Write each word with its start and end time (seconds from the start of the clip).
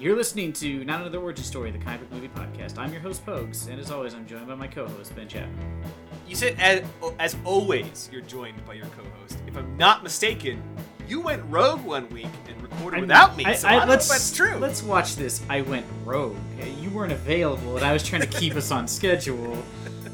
You're 0.00 0.16
listening 0.16 0.52
to 0.54 0.84
Not 0.84 1.00
Another 1.00 1.18
Origin 1.18 1.44
Story, 1.44 1.72
the 1.72 1.78
comic 1.78 2.00
book 2.00 2.12
movie 2.12 2.28
podcast. 2.28 2.78
I'm 2.78 2.92
your 2.92 3.00
host, 3.02 3.26
Pogues, 3.26 3.68
and 3.68 3.80
as 3.80 3.90
always, 3.90 4.14
I'm 4.14 4.26
joined 4.26 4.46
by 4.46 4.54
my 4.54 4.68
co-host, 4.68 5.14
Ben 5.16 5.26
Chapman. 5.26 5.82
You 6.28 6.36
said 6.36 6.56
as, 6.60 6.82
as 7.18 7.36
always, 7.44 8.08
you're 8.12 8.20
joined 8.20 8.64
by 8.64 8.74
your 8.74 8.86
co-host. 8.86 9.38
If 9.48 9.56
I'm 9.56 9.76
not 9.76 10.04
mistaken, 10.04 10.62
you 11.08 11.20
went 11.20 11.42
rogue 11.48 11.84
one 11.84 12.08
week 12.10 12.28
and 12.48 12.62
recorded 12.62 13.00
without 13.00 13.36
me. 13.36 13.44
I, 13.44 13.54
so 13.54 13.66
I- 13.66 13.78
I, 13.78 13.84
let's, 13.86 14.08
that's 14.08 14.32
true. 14.32 14.56
Let's 14.58 14.84
watch 14.84 15.16
this. 15.16 15.42
I 15.48 15.62
went 15.62 15.84
rogue. 16.04 16.36
You 16.80 16.90
weren't 16.90 17.12
available, 17.12 17.76
and 17.76 17.84
I 17.84 17.92
was 17.92 18.04
trying 18.04 18.22
to 18.22 18.28
keep 18.28 18.54
us 18.54 18.70
on 18.70 18.86
schedule. 18.86 19.60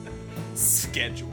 schedule. 0.55 1.31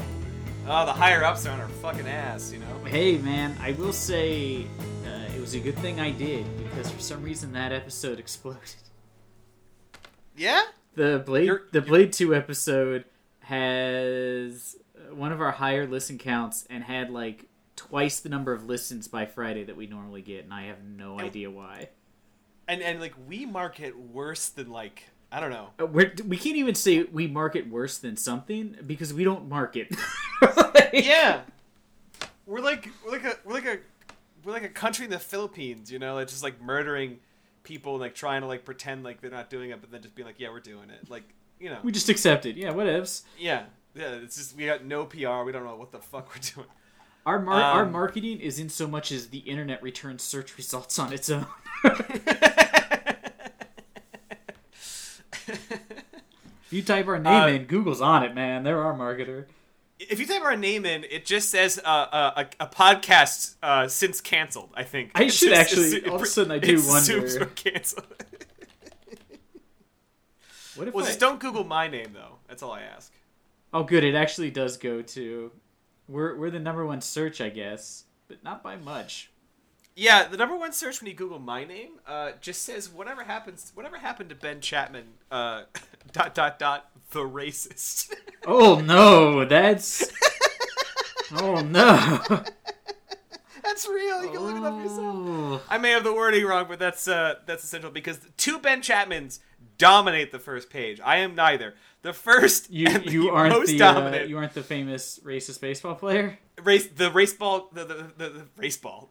Oh, 0.67 0.85
the 0.85 0.93
higher 0.93 1.23
ups 1.23 1.45
are 1.45 1.51
on 1.51 1.61
our 1.61 1.69
fucking 1.69 2.07
ass, 2.07 2.51
you 2.51 2.59
know. 2.59 2.65
Hey, 2.85 3.17
man, 3.17 3.55
I 3.61 3.71
will 3.73 3.93
say 3.93 4.65
uh, 5.05 5.33
it 5.35 5.39
was 5.39 5.53
a 5.53 5.59
good 5.59 5.77
thing 5.79 6.01
I 6.01 6.11
did 6.11 6.45
because 6.73 6.91
for 6.91 6.99
some 6.99 7.21
reason 7.23 7.53
that 7.53 7.71
episode 7.71 8.19
exploded. 8.25 8.75
Yeah. 10.35 10.61
The 10.95 11.21
Blade, 11.25 11.45
You're- 11.45 11.61
the 11.71 11.79
you're- 11.79 11.87
Blade 11.87 12.13
Two 12.13 12.33
episode 12.35 13.05
has 13.41 14.75
uh, 14.95 15.13
one 15.15 15.31
of 15.31 15.41
our 15.41 15.51
higher 15.51 15.87
listen 15.87 16.17
counts 16.17 16.65
and 16.69 16.83
had 16.83 17.09
like 17.09 17.45
twice 17.75 18.19
the 18.19 18.29
number 18.29 18.53
of 18.53 18.65
listens 18.65 19.07
by 19.07 19.25
Friday 19.25 19.63
that 19.65 19.75
we 19.77 19.87
normally 19.87 20.21
get, 20.21 20.43
and 20.43 20.53
I 20.53 20.63
have 20.63 20.83
no 20.83 21.13
And- 21.17 21.21
idea 21.27 21.49
why. 21.49 21.89
And 22.67 22.81
and 22.81 22.99
like 23.01 23.13
we 23.27 23.45
market 23.45 23.97
worse 23.97 24.49
than 24.49 24.69
like 24.69 25.03
I 25.31 25.39
don't 25.39 25.49
know. 25.49 25.69
Uh, 25.79 25.85
We're, 25.85 26.13
we 26.27 26.35
can't 26.37 26.57
even 26.57 26.75
say 26.75 27.03
we 27.03 27.25
market 27.27 27.69
worse 27.69 27.97
than 27.97 28.17
something 28.17 28.75
because 28.85 29.13
we 29.13 29.23
don't 29.23 29.47
market. 29.49 29.93
Like- 30.41 30.89
Yeah. 30.93 31.41
We're 32.45 32.59
like 32.59 32.89
we're 33.05 33.11
like 33.11 33.23
a 33.23 33.37
we're 33.45 33.53
like 33.53 33.65
a 33.65 33.77
we're 34.43 34.53
like 34.53 34.63
a 34.63 34.69
country 34.69 35.05
in 35.05 35.11
the 35.11 35.19
Philippines, 35.19 35.91
you 35.91 35.99
know, 35.99 36.15
like 36.15 36.27
just 36.27 36.43
like 36.43 36.61
murdering 36.61 37.19
people, 37.63 37.93
and 37.93 38.01
like 38.01 38.15
trying 38.15 38.41
to 38.41 38.47
like 38.47 38.65
pretend 38.65 39.03
like 39.03 39.21
they're 39.21 39.31
not 39.31 39.49
doing 39.49 39.69
it, 39.71 39.81
but 39.81 39.91
then 39.91 40.01
just 40.01 40.15
being 40.15 40.25
like, 40.27 40.39
yeah, 40.39 40.49
we're 40.49 40.59
doing 40.59 40.89
it. 40.89 41.09
Like 41.09 41.23
you 41.59 41.69
know. 41.69 41.79
we 41.83 41.91
just 41.91 42.09
accept 42.09 42.45
it. 42.45 42.57
Yeah, 42.57 42.69
whatevs. 42.73 43.21
Yeah, 43.37 43.63
yeah. 43.95 44.13
It's 44.23 44.35
just 44.37 44.55
we 44.57 44.65
got 44.65 44.83
no 44.85 45.05
PR. 45.05 45.43
We 45.43 45.51
don't 45.51 45.63
know 45.65 45.75
what 45.75 45.91
the 45.91 45.99
fuck 45.99 46.29
we're 46.35 46.41
doing. 46.55 46.67
Our 47.25 47.39
mar- 47.39 47.61
our 47.61 47.83
Um, 47.85 47.91
marketing 47.91 48.39
is 48.39 48.57
in 48.57 48.69
so 48.69 48.87
much 48.87 49.11
as 49.11 49.27
the 49.27 49.39
internet 49.39 49.83
returns 49.83 50.23
search 50.23 50.57
results 50.57 50.97
on 50.97 51.13
its 51.13 51.29
own. 51.29 51.45
If 55.47 56.75
you 56.77 56.83
type 56.83 57.07
our 57.07 57.19
name 57.19 57.33
Uh, 57.43 57.47
in, 57.47 57.65
Google's 57.65 57.99
on 58.01 58.23
it, 58.23 58.33
man. 58.33 58.63
They're 58.63 58.79
our 58.81 58.93
marketer. 58.93 59.45
If 60.09 60.19
you 60.19 60.25
type 60.25 60.41
our 60.41 60.55
name 60.55 60.85
in, 60.85 61.03
it 61.09 61.25
just 61.25 61.49
says 61.49 61.79
uh, 61.83 61.87
uh, 61.87 62.43
a, 62.59 62.63
a 62.65 62.67
podcast 62.67 63.55
uh, 63.61 63.87
since 63.87 64.19
canceled. 64.21 64.69
I 64.73 64.83
think 64.83 65.11
I 65.15 65.23
It 65.23 65.33
should 65.33 65.49
just 65.49 65.61
actually- 65.61 66.01
assu- 66.01 66.09
all 66.09 66.15
of 66.15 66.21
a 66.21 66.25
sudden 66.25 66.51
I 66.51 66.59
do 66.59 66.81
wonder. 66.87 67.45
canceled. 67.55 68.05
What 70.75 70.87
if 70.87 70.93
well, 70.93 71.03
I- 71.03 71.07
just 71.09 71.19
don't 71.19 71.39
Google 71.39 71.63
my 71.65 71.87
name 71.87 72.11
though. 72.13 72.37
That's 72.47 72.63
all 72.63 72.71
I 72.71 72.81
ask. 72.81 73.11
Oh, 73.73 73.83
good. 73.83 74.03
It 74.03 74.15
actually 74.15 74.51
does 74.51 74.77
go 74.77 75.01
to. 75.01 75.51
We're 76.07 76.35
we're 76.37 76.49
the 76.49 76.59
number 76.59 76.85
one 76.85 77.01
search, 77.01 77.41
I 77.41 77.49
guess, 77.49 78.05
but 78.27 78.43
not 78.43 78.63
by 78.63 78.77
much. 78.77 79.29
Yeah, 79.95 80.27
the 80.27 80.37
number 80.37 80.55
one 80.55 80.71
search 80.71 81.01
when 81.01 81.09
you 81.09 81.15
Google 81.15 81.39
my 81.39 81.63
name 81.65 81.91
uh, 82.07 82.31
just 82.39 82.63
says 82.63 82.89
whatever 82.89 83.23
happens, 83.23 83.71
whatever 83.75 83.97
happened 83.97 84.29
to 84.29 84.35
Ben 84.35 84.61
Chapman. 84.61 85.03
Uh, 85.29 85.63
dot 86.13 86.33
dot 86.33 86.57
dot 86.59 86.89
the 87.11 87.21
racist. 87.21 88.13
Oh 88.47 88.79
no, 88.79 89.45
that's. 89.45 90.11
Oh 91.33 91.61
no. 91.61 92.19
That's 93.63 93.87
real. 93.87 94.25
You 94.25 94.31
can 94.31 94.39
look 94.39 94.57
it 94.57 94.63
up 94.63 94.77
yourself. 94.83 94.99
Oh. 94.99 95.61
I 95.69 95.77
may 95.77 95.91
have 95.91 96.03
the 96.03 96.11
wording 96.13 96.43
wrong, 96.43 96.65
but 96.67 96.79
that's 96.79 97.07
uh, 97.07 97.35
that's 97.45 97.63
essential 97.63 97.91
because 97.91 98.19
two 98.35 98.57
Ben 98.59 98.81
Chapmans 98.81 99.39
dominate 99.77 100.31
the 100.31 100.39
first 100.39 100.69
page. 100.71 100.99
I 100.99 101.17
am 101.17 101.35
neither. 101.35 101.75
The 102.01 102.13
first 102.13 102.69
You 102.71 102.87
and 102.89 103.05
you 103.05 103.23
the 103.25 103.29
aren't 103.29 103.53
most 103.53 103.67
the 103.77 103.81
uh, 103.83 104.23
you 104.23 104.37
aren't 104.37 104.55
the 104.55 104.63
famous 104.63 105.19
racist 105.23 105.61
baseball 105.61 105.95
player. 105.95 106.39
race 106.63 106.87
the 106.87 107.11
race 107.11 107.33
ball 107.33 107.69
the 107.71 107.85
the, 107.85 107.93
the, 108.17 108.29
the 108.29 108.47
race 108.57 108.77
ball. 108.77 109.09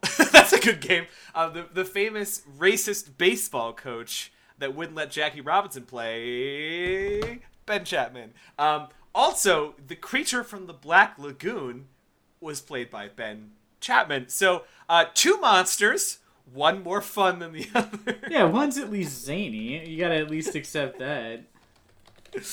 That's 0.50 0.66
a 0.66 0.70
good 0.70 0.80
game. 0.80 1.06
Uh, 1.34 1.48
the 1.48 1.66
the 1.72 1.84
famous 1.84 2.42
racist 2.58 3.16
baseball 3.18 3.72
coach 3.72 4.32
that 4.58 4.74
wouldn't 4.74 4.96
let 4.96 5.10
Jackie 5.10 5.40
Robinson 5.40 5.84
play 5.84 7.40
Ben 7.66 7.84
Chapman. 7.84 8.32
Um, 8.58 8.88
also, 9.14 9.74
the 9.86 9.96
creature 9.96 10.44
from 10.44 10.66
the 10.66 10.72
Black 10.72 11.18
Lagoon 11.18 11.86
was 12.40 12.60
played 12.60 12.90
by 12.90 13.08
Ben 13.08 13.52
Chapman. 13.80 14.28
So 14.28 14.64
uh, 14.88 15.06
two 15.14 15.38
monsters. 15.40 16.18
One 16.52 16.82
more 16.82 17.00
fun 17.00 17.38
than 17.38 17.52
the 17.52 17.68
other. 17.76 18.16
Yeah, 18.28 18.42
one's 18.44 18.76
at 18.76 18.90
least 18.90 19.24
zany. 19.24 19.88
You 19.88 19.98
gotta 20.00 20.16
at 20.16 20.28
least 20.30 20.56
accept 20.56 20.98
that. 20.98 21.42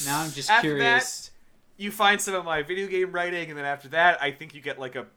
Now 0.06 0.22
I'm 0.22 0.32
just 0.32 0.52
After 0.52 0.76
curious. 0.76 1.32
you 1.78 1.90
find 1.92 2.22
some 2.22 2.36
of 2.36 2.46
my 2.46 2.62
video 2.62 2.86
game 2.88 3.12
writing, 3.12 3.50
and 3.50 3.58
then 3.58 3.66
after 3.66 3.88
that, 3.90 4.22
I 4.22 4.30
think 4.32 4.54
you 4.54 4.62
get 4.62 4.78
like 4.80 4.96
a 4.96 5.08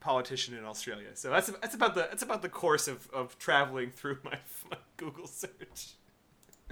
politician 0.00 0.56
in 0.56 0.64
Australia. 0.64 1.08
So 1.14 1.30
that's 1.30 1.48
that's 1.48 1.74
about 1.74 1.94
the 1.94 2.02
that's 2.02 2.22
about 2.22 2.42
the 2.42 2.48
course 2.48 2.88
of, 2.88 3.08
of 3.12 3.38
traveling 3.38 3.90
through 3.90 4.18
my, 4.24 4.38
my 4.70 4.76
Google 4.96 5.26
search. 5.26 5.94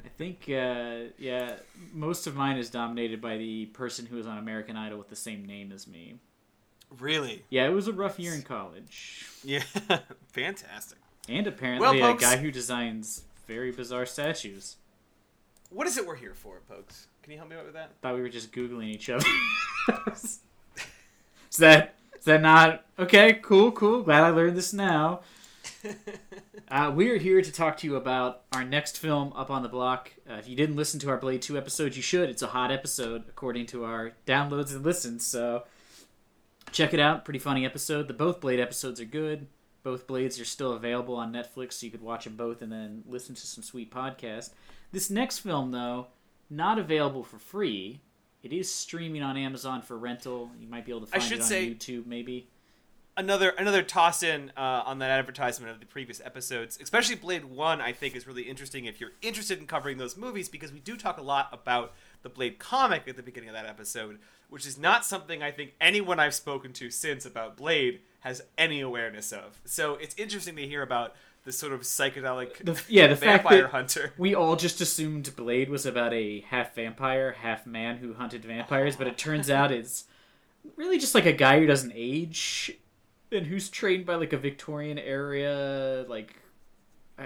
I 0.04 0.08
think, 0.16 0.42
uh, 0.48 1.10
yeah, 1.18 1.56
most 1.92 2.28
of 2.28 2.36
mine 2.36 2.56
is 2.56 2.70
dominated 2.70 3.20
by 3.20 3.36
the 3.36 3.66
person 3.66 4.06
who 4.06 4.16
was 4.16 4.28
on 4.28 4.38
American 4.38 4.76
Idol 4.76 4.96
with 4.96 5.08
the 5.08 5.16
same 5.16 5.44
name 5.44 5.72
as 5.72 5.88
me. 5.88 6.20
Really? 7.00 7.44
Yeah, 7.50 7.66
it 7.66 7.72
was 7.72 7.88
a 7.88 7.92
rough 7.92 8.18
year 8.18 8.32
in 8.32 8.42
college. 8.42 9.26
Yeah, 9.42 9.62
fantastic. 10.28 10.98
And 11.28 11.46
apparently 11.48 12.00
Well, 12.00 12.10
a 12.10 12.12
folks- 12.12 12.22
guy 12.22 12.36
who 12.36 12.52
designs 12.52 13.24
very 13.48 13.72
bizarre 13.72 14.06
statues. 14.06 14.76
What 15.70 15.86
is 15.88 15.98
it 15.98 16.06
we're 16.06 16.14
here 16.16 16.34
for, 16.34 16.60
folks? 16.68 17.08
Can 17.22 17.32
you 17.32 17.38
help 17.38 17.50
me 17.50 17.56
out 17.56 17.64
with 17.64 17.74
that? 17.74 17.90
Thought 18.00 18.14
we 18.14 18.22
were 18.22 18.28
just 18.28 18.52
googling 18.52 18.88
each 18.94 19.10
other. 19.10 19.26
is 20.12 20.38
that 21.58 21.97
that 22.28 22.40
not 22.40 22.84
okay? 22.98 23.34
Cool, 23.34 23.72
cool. 23.72 24.02
Glad 24.02 24.22
I 24.22 24.30
learned 24.30 24.56
this 24.56 24.72
now. 24.72 25.20
Uh, 26.70 26.92
we 26.94 27.08
are 27.08 27.16
here 27.16 27.40
to 27.40 27.50
talk 27.50 27.78
to 27.78 27.86
you 27.86 27.96
about 27.96 28.42
our 28.52 28.62
next 28.62 28.98
film 28.98 29.32
up 29.34 29.50
on 29.50 29.62
the 29.62 29.70
block. 29.70 30.12
Uh, 30.28 30.34
if 30.34 30.46
you 30.46 30.54
didn't 30.54 30.76
listen 30.76 31.00
to 31.00 31.08
our 31.08 31.16
Blade 31.16 31.40
Two 31.40 31.56
episode, 31.56 31.96
you 31.96 32.02
should. 32.02 32.28
It's 32.28 32.42
a 32.42 32.48
hot 32.48 32.70
episode 32.70 33.24
according 33.26 33.64
to 33.68 33.84
our 33.84 34.12
downloads 34.26 34.74
and 34.74 34.84
listens. 34.84 35.24
So 35.24 35.64
check 36.70 36.92
it 36.92 37.00
out. 37.00 37.24
Pretty 37.24 37.38
funny 37.38 37.64
episode. 37.64 38.06
The 38.06 38.12
both 38.12 38.42
Blade 38.42 38.60
episodes 38.60 39.00
are 39.00 39.06
good. 39.06 39.46
Both 39.82 40.06
Blades 40.06 40.38
are 40.38 40.44
still 40.44 40.74
available 40.74 41.14
on 41.16 41.32
Netflix, 41.32 41.72
so 41.74 41.86
you 41.86 41.92
could 41.92 42.02
watch 42.02 42.24
them 42.24 42.36
both 42.36 42.60
and 42.60 42.70
then 42.70 43.02
listen 43.08 43.34
to 43.34 43.46
some 43.46 43.64
sweet 43.64 43.90
podcast. 43.90 44.50
This 44.92 45.08
next 45.08 45.38
film, 45.38 45.70
though, 45.70 46.08
not 46.50 46.78
available 46.78 47.24
for 47.24 47.38
free. 47.38 48.02
It 48.42 48.52
is 48.52 48.72
streaming 48.72 49.22
on 49.22 49.36
Amazon 49.36 49.82
for 49.82 49.96
rental. 49.98 50.50
You 50.60 50.68
might 50.68 50.84
be 50.86 50.92
able 50.92 51.06
to 51.06 51.08
I 51.08 51.18
find 51.18 51.22
should 51.24 51.38
it 51.38 51.42
on 51.42 51.48
say- 51.48 51.70
YouTube, 51.70 52.06
maybe. 52.06 52.46
Another 53.16 53.48
another 53.50 53.82
toss 53.82 54.22
in 54.22 54.52
uh, 54.56 54.84
on 54.86 55.00
that 55.00 55.10
advertisement 55.10 55.72
of 55.72 55.80
the 55.80 55.86
previous 55.86 56.20
episodes, 56.24 56.78
especially 56.80 57.16
Blade 57.16 57.46
One. 57.46 57.80
I 57.80 57.92
think 57.92 58.14
is 58.14 58.28
really 58.28 58.42
interesting 58.42 58.84
if 58.84 59.00
you're 59.00 59.10
interested 59.22 59.58
in 59.58 59.66
covering 59.66 59.98
those 59.98 60.16
movies 60.16 60.48
because 60.48 60.72
we 60.72 60.78
do 60.78 60.96
talk 60.96 61.18
a 61.18 61.22
lot 61.22 61.48
about 61.52 61.94
the 62.22 62.28
Blade 62.28 62.60
comic 62.60 63.08
at 63.08 63.16
the 63.16 63.22
beginning 63.24 63.48
of 63.48 63.56
that 63.56 63.66
episode, 63.66 64.20
which 64.50 64.64
is 64.64 64.78
not 64.78 65.04
something 65.04 65.42
I 65.42 65.50
think 65.50 65.74
anyone 65.80 66.20
I've 66.20 66.32
spoken 66.34 66.72
to 66.74 66.90
since 66.92 67.26
about 67.26 67.56
Blade 67.56 68.02
has 68.20 68.42
any 68.56 68.80
awareness 68.80 69.32
of. 69.32 69.60
So 69.64 69.94
it's 69.94 70.14
interesting 70.18 70.56
to 70.56 70.66
hear 70.66 70.82
about 70.82 71.14
this 71.44 71.58
sort 71.58 71.72
of 71.72 71.82
psychedelic 71.82 72.64
The, 72.64 72.80
yeah, 72.88 73.06
the 73.06 73.16
fact 73.16 73.44
vampire 73.44 73.62
that 73.62 73.70
hunter. 73.70 74.12
we 74.18 74.34
all 74.34 74.56
just 74.56 74.80
assumed 74.80 75.34
Blade 75.36 75.70
was 75.70 75.86
about 75.86 76.12
a 76.12 76.40
half 76.40 76.74
vampire, 76.74 77.32
half 77.32 77.66
man 77.66 77.98
who 77.98 78.14
hunted 78.14 78.44
vampires, 78.44 78.96
but 78.96 79.06
it 79.06 79.16
turns 79.16 79.48
out 79.48 79.72
it's 79.72 80.04
really 80.76 80.98
just 80.98 81.14
like 81.14 81.26
a 81.26 81.32
guy 81.32 81.58
who 81.60 81.66
doesn't 81.66 81.92
age 81.94 82.72
and 83.30 83.46
who's 83.46 83.68
trained 83.68 84.04
by 84.04 84.16
like 84.16 84.32
a 84.32 84.36
Victorian 84.36 84.98
era 84.98 86.04
like 86.08 86.36
uh, 87.18 87.24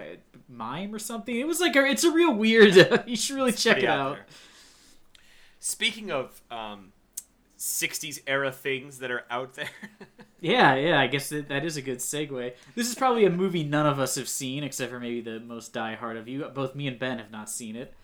mime 0.49 0.95
or 0.95 0.99
something. 0.99 1.35
It 1.35 1.47
was 1.47 1.61
like 1.61 1.75
a, 1.77 1.85
it's 1.85 2.05
a 2.05 2.11
real 2.11 2.35
weird. 2.35 3.05
you 3.07 3.17
should 3.17 3.37
really 3.37 3.53
check 3.53 3.79
it 3.79 3.85
out 3.85 3.99
out. 3.99 4.15
there. 4.17 4.27
Speaking 5.59 6.11
of 6.11 6.41
um, 6.51 6.93
60s 7.63 8.21
era 8.27 8.51
things 8.51 8.99
that 8.99 9.11
are 9.11 9.25
out 9.31 9.55
there. 9.55 9.71
Yeah, 10.45 10.75
yeah. 10.75 11.01
I 11.01 11.07
guess 11.07 11.29
that, 11.29 11.49
that 11.51 11.65
is 11.65 11.77
a 11.77 11.83
good 11.83 11.99
segue. 11.99 12.55
This 12.75 12.89
is 12.89 12.97
probably 12.97 13.25
a 13.25 13.31
movie 13.31 13.63
none 13.63 13.87
of 13.87 14.01
us 14.01 14.17
have 14.17 14.29
seen, 14.29 14.65
except 14.65 14.91
for 14.91 14.99
maybe 14.99 15.21
the 15.21 15.39
most 15.39 15.73
diehard 15.73 16.19
of 16.19 16.27
you. 16.27 16.45
Both 16.53 16.75
me 16.75 16.89
and 16.89 16.99
Ben 16.99 17.19
have 17.19 17.31
not 17.31 17.49
seen 17.49 17.77
it. 17.77 17.95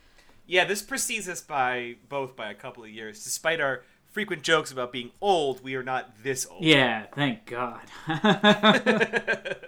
Yeah, 0.47 0.65
this 0.65 0.81
precedes 0.81 1.29
us 1.29 1.41
by 1.41 1.97
both 2.09 2.37
by 2.37 2.49
a 2.49 2.55
couple 2.55 2.85
of 2.85 2.91
years. 2.91 3.25
Despite 3.25 3.61
our 3.61 3.83
frequent 4.13 4.45
jokes 4.45 4.71
about 4.71 4.93
being 4.93 5.11
old, 5.21 5.65
we 5.65 5.75
are 5.75 5.83
not 5.83 6.23
this 6.23 6.47
old. 6.49 6.63
Yeah, 6.63 7.07
thank 7.13 7.45
God. 7.45 7.81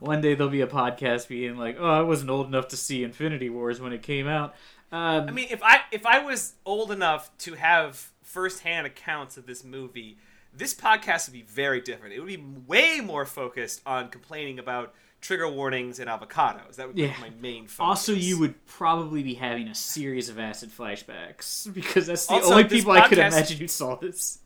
One 0.00 0.22
day 0.22 0.34
there'll 0.34 0.50
be 0.50 0.62
a 0.62 0.66
podcast 0.66 1.28
being 1.28 1.58
like, 1.58 1.76
"Oh, 1.78 1.90
I 1.90 2.00
wasn't 2.00 2.30
old 2.30 2.46
enough 2.46 2.68
to 2.68 2.76
see 2.78 3.04
Infinity 3.04 3.50
Wars 3.50 3.82
when 3.82 3.92
it 3.92 4.02
came 4.02 4.26
out." 4.26 4.54
Um, 4.90 5.28
I 5.28 5.30
mean, 5.30 5.48
if 5.50 5.62
I 5.62 5.80
if 5.92 6.06
I 6.06 6.20
was 6.24 6.54
old 6.64 6.90
enough 6.90 7.36
to 7.38 7.54
have 7.54 8.10
firsthand 8.34 8.86
accounts 8.86 9.36
of 9.36 9.46
this 9.46 9.62
movie, 9.64 10.18
this 10.52 10.74
podcast 10.74 11.28
would 11.28 11.32
be 11.34 11.42
very 11.42 11.80
different. 11.80 12.14
It 12.14 12.18
would 12.20 12.28
be 12.28 12.44
way 12.66 13.00
more 13.00 13.24
focused 13.24 13.80
on 13.86 14.08
complaining 14.08 14.58
about 14.58 14.92
trigger 15.20 15.48
warnings, 15.48 15.98
and 16.00 16.10
avocados. 16.10 16.76
That 16.76 16.86
would 16.86 16.96
be 16.96 17.02
Yeah. 17.04 17.14
my 17.18 17.30
main 17.30 17.66
focus. 17.66 17.80
Also, 17.80 18.12
you 18.12 18.38
would 18.40 18.66
probably 18.66 19.22
be 19.22 19.32
having 19.32 19.68
a 19.68 19.74
series 19.74 20.28
of 20.28 20.38
acid 20.38 20.70
flashbacks 20.70 21.72
because 21.74 22.06
that's 22.08 22.26
the 22.26 22.34
Also, 22.34 22.50
only 22.50 22.64
people 22.64 22.92
I 22.92 23.08
could 23.08 23.16
imagine 23.16 23.56
who 23.56 23.66
saw 23.66 23.94
this. 23.96 24.40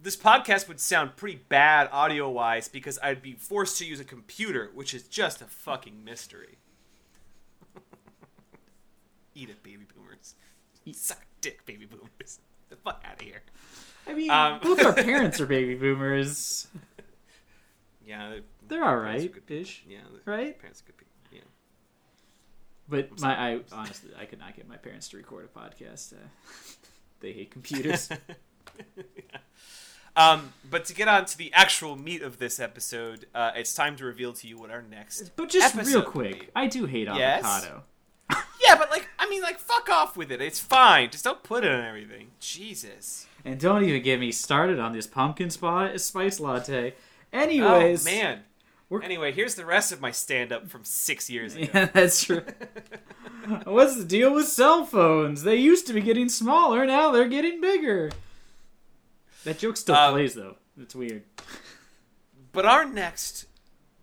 This 0.00 0.16
podcast 0.16 0.66
would 0.66 0.80
sound 0.80 1.14
pretty 1.14 1.40
bad 1.48 1.88
audio 1.92 2.28
wise 2.28 2.66
because 2.66 2.98
I'd 3.00 3.22
be 3.22 3.34
forced 3.34 3.78
to 3.78 3.84
use 3.84 4.00
a 4.00 4.04
computer, 4.04 4.70
which 4.74 4.92
is 4.92 5.04
just 5.04 5.40
a 5.40 5.44
fucking 5.46 6.02
mystery. 6.04 6.58
Eat 9.36 9.50
it, 9.50 9.62
baby 9.62 9.86
boomers. 9.94 10.34
Suck 10.92 11.24
dick, 11.40 11.64
baby 11.64 11.86
boomers. 11.86 12.40
The 12.70 12.76
fuck 12.76 13.02
out 13.06 13.14
of 13.14 13.20
here. 13.20 13.42
I 14.06 14.14
mean, 14.14 14.30
Um, 14.30 14.60
both 14.62 14.84
our 14.84 14.92
parents 15.04 15.40
are 15.40 15.46
baby 15.46 15.74
boomers. 15.74 16.66
Yeah, 18.06 18.30
they're, 18.30 18.40
They're 18.68 18.84
all 18.84 18.96
right, 18.96 19.30
good 19.32 19.50
ish. 19.54 19.82
yeah, 19.88 19.98
Right? 20.24 20.58
Parents 20.58 20.80
could 20.82 20.96
be. 20.96 21.04
Yeah. 21.32 21.40
But 22.88 23.20
my, 23.20 23.34
I 23.54 23.60
honestly, 23.72 24.10
I 24.18 24.24
could 24.24 24.38
not 24.38 24.56
get 24.56 24.66
my 24.68 24.76
parents 24.78 25.08
to 25.10 25.16
record 25.18 25.46
a 25.54 25.58
podcast. 25.58 26.14
Uh, 26.14 26.16
they 27.20 27.32
hate 27.32 27.50
computers. 27.50 28.08
Um, 30.16 30.52
but 30.68 30.84
to 30.86 30.94
get 30.94 31.06
on 31.06 31.26
to 31.26 31.38
the 31.38 31.52
actual 31.52 31.94
meat 31.94 32.22
of 32.22 32.38
this 32.38 32.58
episode, 32.58 33.26
uh, 33.34 33.52
it's 33.54 33.72
time 33.72 33.94
to 33.96 34.04
reveal 34.04 34.32
to 34.32 34.48
you 34.48 34.58
what 34.58 34.70
our 34.70 34.82
next. 34.82 35.30
But 35.36 35.48
just 35.48 35.76
real 35.76 36.02
quick. 36.02 36.50
I 36.56 36.66
do 36.66 36.86
hate 36.86 37.06
Yes? 37.06 37.44
avocado. 37.44 37.82
Yeah, 38.60 38.76
but 38.76 38.90
like, 38.90 39.07
I 39.28 39.30
mean, 39.30 39.42
like, 39.42 39.58
fuck 39.58 39.90
off 39.90 40.16
with 40.16 40.32
it. 40.32 40.40
It's 40.40 40.58
fine. 40.58 41.10
Just 41.10 41.24
don't 41.24 41.42
put 41.42 41.62
it 41.64 41.70
on 41.70 41.84
everything. 41.84 42.28
Jesus. 42.40 43.26
And 43.44 43.60
don't 43.60 43.84
even 43.84 44.02
get 44.02 44.18
me 44.18 44.32
started 44.32 44.78
on 44.78 44.92
this 44.94 45.06
pumpkin 45.06 45.50
spi- 45.50 45.96
spice 45.98 46.40
latte. 46.40 46.94
Anyways, 47.32 48.06
oh 48.06 48.10
man. 48.10 48.40
we're- 48.88 49.04
Anyway, 49.04 49.32
here's 49.32 49.54
the 49.54 49.66
rest 49.66 49.92
of 49.92 50.00
my 50.00 50.10
stand-up 50.10 50.68
from 50.70 50.82
six 50.84 51.28
years 51.28 51.54
ago. 51.54 51.68
Yeah, 51.74 51.84
that's 51.92 52.24
true. 52.24 52.42
What's 53.64 53.96
the 53.96 54.04
deal 54.04 54.32
with 54.32 54.46
cell 54.48 54.84
phones? 54.86 55.42
They 55.42 55.56
used 55.56 55.86
to 55.88 55.92
be 55.92 56.00
getting 56.00 56.28
smaller, 56.30 56.86
now 56.86 57.10
they're 57.12 57.28
getting 57.28 57.60
bigger. 57.60 58.10
That 59.44 59.58
joke 59.58 59.76
still 59.76 59.94
Um, 59.94 60.12
plays 60.14 60.34
though. 60.34 60.56
It's 60.80 60.94
weird. 60.94 61.22
But 62.52 62.64
our 62.64 62.84
next 62.86 63.46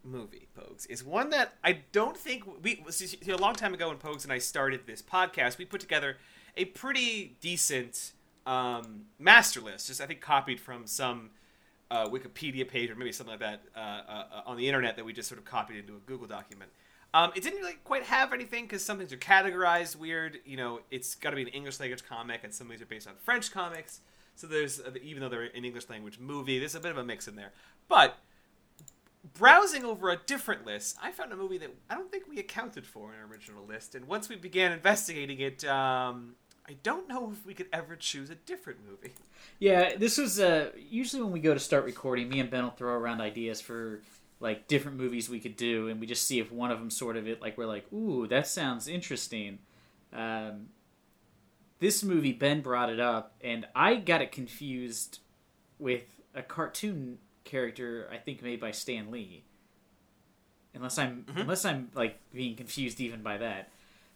movie, 0.04 0.45
Pogues, 0.76 0.90
is 0.90 1.04
one 1.04 1.30
that 1.32 1.54
I 1.64 1.80
don't 1.92 2.18
think 2.18 2.44
we 2.64 2.84
see, 2.90 3.18
a 3.32 3.38
long 3.38 3.56
time 3.56 3.74
ago 3.74 3.90
when 3.90 3.98
Pogues 3.98 4.24
and 4.24 4.32
I 4.32 4.40
started 4.40 4.82
this 4.86 5.02
podcast. 5.02 5.58
We 5.58 5.66
put 5.66 5.82
together 5.82 6.18
a 6.58 6.66
pretty 6.66 7.38
decent 7.42 8.12
um, 8.46 9.06
master 9.20 9.62
list, 9.62 9.88
just 9.88 10.02
I 10.02 10.06
think 10.06 10.22
copied 10.22 10.60
from 10.60 10.88
some 10.88 11.32
uh, 11.92 12.08
Wikipedia 12.08 12.68
page 12.68 12.90
or 12.90 12.96
maybe 12.96 13.12
something 13.12 13.32
like 13.32 13.40
that 13.40 13.62
uh, 13.76 13.80
uh, 13.80 14.42
on 14.46 14.58
the 14.58 14.68
internet 14.68 14.96
that 14.96 15.06
we 15.06 15.14
just 15.14 15.30
sort 15.30 15.40
of 15.40 15.46
copied 15.46 15.78
into 15.78 15.94
a 15.94 16.00
Google 16.00 16.28
document. 16.28 16.72
Um, 17.14 17.32
it 17.34 17.44
didn't 17.44 17.60
really 17.60 17.78
quite 17.86 18.04
have 18.04 18.34
anything 18.34 18.66
because 18.66 18.84
some 18.84 18.98
things 18.98 19.14
are 19.14 19.18
categorized 19.18 19.96
weird. 19.96 20.40
You 20.46 20.58
know, 20.58 20.82
it's 20.92 21.16
got 21.16 21.30
to 21.30 21.38
be 21.38 21.44
an 21.44 21.48
English 21.50 21.80
language 21.80 22.04
comic, 22.08 22.42
and 22.44 22.54
some 22.54 22.68
of 22.68 22.72
these 22.72 22.82
are 22.82 22.86
based 22.86 23.08
on 23.08 23.14
French 23.24 23.52
comics. 23.52 24.02
So 24.36 24.48
there's, 24.48 24.82
uh, 24.82 24.92
even 25.02 25.22
though 25.22 25.30
they're 25.30 25.44
an 25.44 25.64
English 25.64 25.90
language 25.90 26.20
movie, 26.20 26.60
there's 26.60 26.76
a 26.76 26.80
bit 26.82 26.92
of 26.92 26.98
a 26.98 27.06
mix 27.06 27.30
in 27.30 27.38
there. 27.38 27.54
But 27.88 28.18
browsing 29.36 29.86
over 29.86 30.10
a 30.10 30.18
different 30.18 30.66
list, 30.66 30.98
I 31.02 31.12
found 31.12 31.32
a 31.32 31.36
movie 31.36 31.58
that 31.60 31.70
I 31.90 31.96
don't 31.96 32.12
think 32.12 32.28
we 32.28 32.40
accounted 32.40 32.88
for 32.88 33.14
in 33.14 33.20
our 33.20 33.28
original 33.28 33.66
list. 33.66 33.94
And 33.94 34.08
once 34.08 34.28
we 34.28 34.36
began 34.36 34.72
investigating 34.72 35.40
it, 35.40 35.64
um, 35.66 36.36
I 36.68 36.76
don't 36.82 37.08
know 37.08 37.32
if 37.32 37.46
we 37.46 37.54
could 37.54 37.68
ever 37.72 37.96
choose 37.96 38.30
a 38.30 38.36
different 38.36 38.80
movie. 38.90 39.14
Yeah, 39.60 39.96
this 39.96 40.18
was 40.18 40.40
uh, 40.40 40.72
usually 40.90 41.22
when 41.22 41.32
we 41.32 41.40
go 41.40 41.54
to 41.54 41.60
start 41.60 41.86
recording. 41.86 42.28
Me 42.28 42.40
and 42.40 42.50
Ben 42.50 42.64
will 42.64 42.72
throw 42.72 42.94
around 42.94 43.22
ideas 43.22 43.62
for 43.62 44.02
like 44.40 44.68
different 44.68 44.98
movies 44.98 45.30
we 45.30 45.40
could 45.40 45.56
do, 45.56 45.88
and 45.88 46.00
we 46.00 46.08
just 46.08 46.26
see 46.26 46.40
if 46.40 46.52
one 46.52 46.72
of 46.72 46.80
them 46.80 46.90
sort 46.90 47.16
of 47.16 47.28
it 47.28 47.42
like 47.42 47.58
we're 47.58 47.66
like, 47.66 47.86
ooh, 47.94 48.28
that 48.28 48.48
sounds 48.48 48.88
interesting. 48.88 49.60
Um, 50.12 50.68
this 51.80 52.04
movie, 52.04 52.34
Ben 52.34 52.62
brought 52.62 52.90
it 52.90 53.00
up, 53.00 53.34
and 53.42 53.68
I 53.76 53.96
got 53.96 54.22
it 54.22 54.32
confused 54.32 55.20
with 55.78 56.06
a 56.34 56.42
cartoon 56.42 57.20
character 57.46 58.10
I 58.12 58.18
think 58.18 58.42
made 58.44 58.60
by 58.60 58.72
Stan 58.72 59.10
Lee. 59.12 59.46
Unless 60.74 60.98
I'm 60.98 61.26
unless 61.36 61.64
I'm 61.64 61.90
like 61.96 62.20
being 62.34 62.56
confused 62.58 63.00
even 63.00 63.22
by 63.24 63.38
that. 63.38 63.70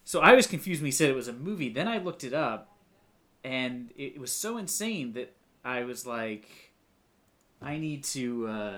So 0.04 0.20
I 0.20 0.34
was 0.34 0.46
confused 0.48 0.82
when 0.82 0.88
he 0.88 0.92
said 0.92 1.10
it 1.10 1.16
was 1.16 1.30
a 1.30 1.34
movie. 1.34 1.70
Then 1.70 1.88
I 1.88 2.00
looked 2.00 2.24
it 2.26 2.34
up, 2.34 2.76
and 3.44 3.92
it, 3.96 4.16
it 4.16 4.20
was 4.20 4.32
so 4.32 4.58
insane 4.58 5.14
that 5.14 5.34
I 5.64 5.84
was 5.84 6.06
like, 6.06 6.74
I 7.62 7.78
need 7.78 8.04
to 8.06 8.48
uh, 8.48 8.78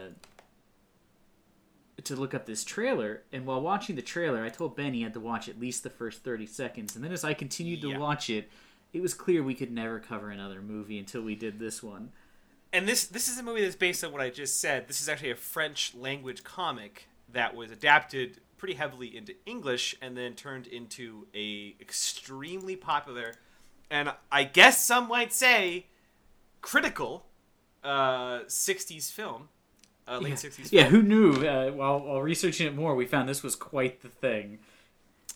to 2.03 2.15
look 2.15 2.33
up 2.33 2.45
this 2.45 2.63
trailer. 2.63 3.23
And 3.31 3.45
while 3.45 3.61
watching 3.61 3.95
the 3.95 4.01
trailer, 4.01 4.43
I 4.43 4.49
told 4.49 4.75
Ben 4.75 4.93
he 4.93 5.01
had 5.03 5.13
to 5.13 5.19
watch 5.19 5.47
at 5.49 5.59
least 5.59 5.83
the 5.83 5.89
first 5.89 6.23
thirty 6.23 6.45
seconds. 6.45 6.95
And 6.95 7.03
then 7.03 7.11
as 7.11 7.23
I 7.23 7.33
continued 7.33 7.81
to 7.81 7.89
Yeah. 7.89 7.97
watch 7.97 8.29
it, 8.29 8.49
it 8.93 9.01
was 9.01 9.13
clear 9.13 9.41
we 9.41 9.55
could 9.55 9.71
never 9.71 9.99
cover 9.99 10.29
another 10.29 10.61
movie 10.61 10.99
until 10.99 11.21
we 11.21 11.35
did 11.35 11.57
this 11.59 11.81
one. 11.81 12.11
And 12.73 12.87
this 12.87 13.05
this 13.05 13.27
is 13.27 13.37
a 13.37 13.43
movie 13.43 13.61
that's 13.61 13.75
based 13.75 14.03
on 14.03 14.11
what 14.11 14.21
I 14.21 14.29
just 14.29 14.61
said. 14.61 14.87
This 14.87 15.01
is 15.01 15.09
actually 15.09 15.31
a 15.31 15.35
French 15.35 15.93
language 15.95 16.43
comic 16.43 17.07
that 17.33 17.55
was 17.55 17.71
adapted 17.71 18.39
pretty 18.57 18.75
heavily 18.75 19.15
into 19.15 19.33
English 19.45 19.95
and 20.01 20.15
then 20.15 20.33
turned 20.33 20.67
into 20.67 21.27
a 21.33 21.75
extremely 21.81 22.75
popular 22.75 23.33
and 23.89 24.13
I 24.31 24.45
guess 24.45 24.85
some 24.85 25.09
might 25.09 25.33
say 25.33 25.87
critical 26.61 27.25
uh, 27.83 28.41
60s 28.47 29.11
film. 29.11 29.49
Uh, 30.07 30.19
late 30.19 30.29
yeah. 30.29 30.35
60s 30.35 30.71
Yeah, 30.71 30.83
who 30.85 31.03
knew? 31.03 31.45
Uh, 31.45 31.71
while 31.71 31.99
while 31.99 32.21
researching 32.21 32.65
it 32.67 32.75
more, 32.75 32.95
we 32.95 33.05
found 33.05 33.29
this 33.29 33.43
was 33.43 33.55
quite 33.55 34.01
the 34.01 34.07
thing. 34.07 34.59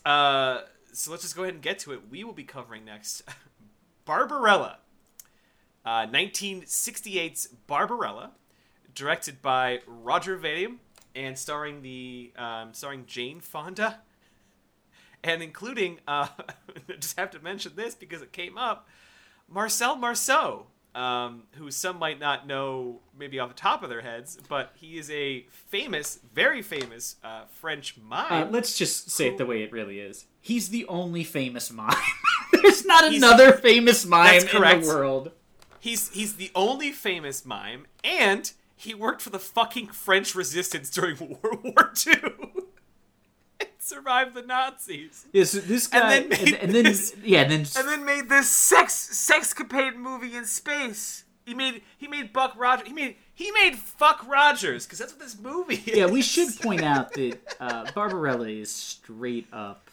Uh, 0.04 0.62
so 0.92 1.10
let's 1.10 1.22
just 1.22 1.36
go 1.36 1.42
ahead 1.42 1.54
and 1.54 1.62
get 1.62 1.78
to 1.80 1.92
it. 1.92 2.00
We 2.10 2.24
will 2.24 2.32
be 2.32 2.44
covering 2.44 2.84
next 2.84 3.22
Barbarella. 4.06 4.78
Uh, 5.86 6.04
1968's 6.08 7.46
Barbarella, 7.68 8.32
directed 8.94 9.40
by 9.40 9.80
Roger 9.86 10.36
Vadim 10.36 10.78
and 11.14 11.38
starring 11.38 11.82
the 11.82 12.32
um, 12.36 12.74
starring 12.74 13.04
Jane 13.06 13.38
Fonda, 13.40 14.00
and 15.24 15.42
including 15.42 16.00
uh, 16.08 16.26
I 16.88 16.92
just 16.98 17.16
have 17.18 17.30
to 17.30 17.38
mention 17.40 17.72
this 17.76 17.94
because 17.94 18.20
it 18.20 18.32
came 18.32 18.58
up, 18.58 18.88
Marcel 19.48 19.94
Marceau, 19.96 20.66
um, 20.96 21.44
who 21.52 21.70
some 21.70 21.98
might 21.98 22.18
not 22.18 22.46
know 22.46 23.00
maybe 23.16 23.38
off 23.38 23.48
the 23.50 23.54
top 23.54 23.82
of 23.82 23.88
their 23.88 24.00
heads, 24.00 24.38
but 24.48 24.72
he 24.74 24.98
is 24.98 25.10
a 25.10 25.46
famous, 25.50 26.18
very 26.34 26.62
famous 26.62 27.16
uh, 27.22 27.44
French 27.44 27.96
mime. 28.02 28.48
Uh, 28.48 28.50
let's 28.50 28.76
just 28.76 29.10
say 29.10 29.28
it 29.28 29.38
the 29.38 29.46
way 29.46 29.62
it 29.62 29.70
really 29.72 30.00
is. 30.00 30.26
He's 30.40 30.70
the 30.70 30.84
only 30.86 31.22
famous 31.22 31.70
mime. 31.70 31.94
There's 32.52 32.84
not 32.84 33.04
He's- 33.04 33.22
another 33.22 33.52
famous 33.52 34.04
mime 34.04 34.40
in 34.40 34.46
the 34.80 34.84
world. 34.86 35.32
He's 35.86 36.10
he's 36.10 36.34
the 36.34 36.50
only 36.54 36.90
famous 36.92 37.44
mime, 37.46 37.86
and 38.02 38.52
he 38.74 38.92
worked 38.94 39.22
for 39.22 39.30
the 39.30 39.38
fucking 39.38 39.88
French 39.88 40.34
resistance 40.34 40.90
during 40.90 41.16
World 41.42 41.62
War 41.62 41.92
II. 42.06 42.14
and 43.60 43.68
survived 43.78 44.34
the 44.34 44.42
Nazis. 44.42 45.26
Yes, 45.32 45.52
this 45.52 45.88
And 45.92 46.02
guy, 46.02 46.10
then 46.10 46.22
and 46.22 46.30
made 46.30 46.54
and 46.54 46.72
then, 46.74 46.84
this- 46.84 47.14
yeah, 47.22 47.42
and 47.42 47.50
then 47.52 47.66
And 47.78 47.88
then 47.88 48.04
made 48.04 48.28
this 48.28 48.50
sex 48.50 48.92
sexcapade 49.30 49.96
movie 49.96 50.34
in 50.36 50.44
space. 50.44 51.24
He 51.44 51.54
made 51.54 51.82
he 51.96 52.08
made 52.08 52.32
Buck 52.32 52.54
Rogers. 52.56 52.88
He 52.88 52.92
made 52.92 53.16
he 53.32 53.50
made 53.52 53.76
Fuck 53.76 54.26
Rogers 54.28 54.84
because 54.86 54.98
that's 54.98 55.12
what 55.12 55.20
this 55.20 55.38
movie 55.38 55.76
is. 55.86 55.96
yeah, 55.96 56.06
we 56.06 56.20
should 56.20 56.48
point 56.60 56.82
out 56.82 57.12
that 57.14 57.38
uh, 57.60 57.84
Barbarella 57.94 58.48
is 58.48 58.70
straight 58.72 59.46
up. 59.52 59.88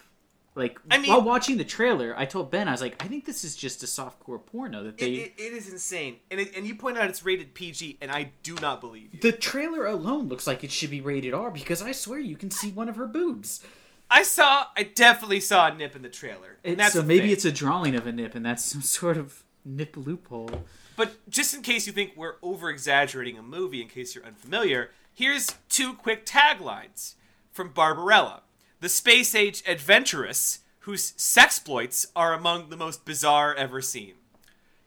Like 0.55 0.79
I 0.91 0.99
mean- 0.99 1.09
while 1.09 1.21
watching 1.21 1.57
the 1.57 1.63
trailer, 1.63 2.13
I 2.15 2.25
told 2.25 2.51
Ben 2.51 2.67
I 2.67 2.71
was 2.71 2.81
like, 2.81 3.03
I 3.03 3.07
think 3.07 3.25
this 3.25 3.43
is 3.43 3.55
just 3.55 3.81
a 3.81 3.87
softcore 3.87 4.45
porno 4.45 4.83
that 4.83 4.89
It, 4.95 4.97
they. 4.99 5.11
it, 5.13 5.33
it 5.37 5.53
is 5.53 5.71
insane, 5.71 6.17
and 6.29 6.39
it, 6.39 6.55
and 6.55 6.67
you 6.67 6.75
point 6.75 6.97
out 6.97 7.09
it's 7.09 7.25
rated 7.25 7.53
PG, 7.55 7.97
and 8.01 8.11
I 8.11 8.31
do 8.43 8.55
not 8.61 8.79
believe 8.79 9.13
you. 9.13 9.19
the 9.19 9.31
trailer 9.31 9.85
alone 9.87 10.29
looks 10.29 10.45
like 10.45 10.63
it 10.63 10.71
should 10.71 10.91
be 10.91 11.01
rated 11.01 11.33
R 11.33 11.49
because 11.49 11.81
I 11.81 11.91
swear 11.91 12.19
you 12.19 12.35
can 12.35 12.51
see 12.51 12.69
one 12.71 12.87
of 12.87 12.95
her 12.97 13.07
boobs. 13.07 13.63
I 14.11 14.21
saw, 14.21 14.67
I 14.77 14.83
definitely 14.83 15.39
saw 15.39 15.67
a 15.69 15.73
nip 15.73 15.95
in 15.95 16.03
the 16.03 16.09
trailer, 16.09 16.57
and 16.63 16.73
It- 16.73 16.77
that's 16.77 16.93
so 16.93 17.01
maybe 17.01 17.21
thing. 17.21 17.31
it's 17.31 17.45
a 17.45 17.51
drawing 17.51 17.95
of 17.95 18.05
a 18.05 18.11
nip, 18.11 18.35
and 18.35 18.45
that's 18.45 18.63
some 18.71 18.81
sort 18.83 19.17
of 19.17 19.43
nip 19.65 19.95
loophole. 19.97 20.63
But 20.95 21.27
just 21.27 21.55
in 21.55 21.63
case 21.63 21.87
you 21.87 21.93
think 21.93 22.11
we're 22.15 22.35
over 22.43 22.69
exaggerating 22.69 23.39
a 23.39 23.41
movie, 23.41 23.81
in 23.81 23.87
case 23.87 24.13
you're 24.13 24.23
unfamiliar, 24.23 24.91
here's 25.11 25.47
two 25.67 25.93
quick 25.95 26.27
taglines 26.27 27.15
from 27.51 27.69
Barbarella 27.69 28.43
The 28.83 28.89
space 28.89 29.33
age 29.33 29.63
adventuress 29.65 30.59
whose 30.79 31.13
sexploits 31.13 32.05
are 32.17 32.33
among 32.33 32.69
the 32.69 32.75
most 32.75 33.05
bizarre 33.05 33.55
ever 33.55 33.81
seen. 33.81 34.15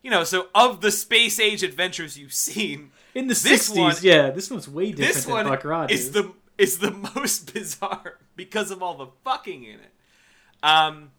You 0.03 0.11
know, 0.11 0.23
so 0.23 0.49
of 0.55 0.83
the 0.83 0.91
space 0.91 1.41
age 1.41 1.63
adventures 1.63 2.19
you've 2.19 2.35
seen, 2.35 2.91
In 3.15 3.27
the 3.27 3.33
60s, 3.33 4.03
yeah, 4.03 4.29
this 4.29 4.51
one's 4.51 4.69
way 4.69 4.93
different 4.93 5.15
this 5.15 5.25
than 5.25 5.33
one 5.33 5.47
is 5.91 6.11
the 6.11 6.35
is 6.59 6.81
the 6.81 6.91
most 7.15 7.55
bizarre 7.55 8.19
because 8.37 8.71
of 8.71 8.83
all 8.83 8.99
the 8.99 9.07
fucking 9.25 9.65
in 9.65 9.81
it. 9.81 9.93
Um, 10.63 11.13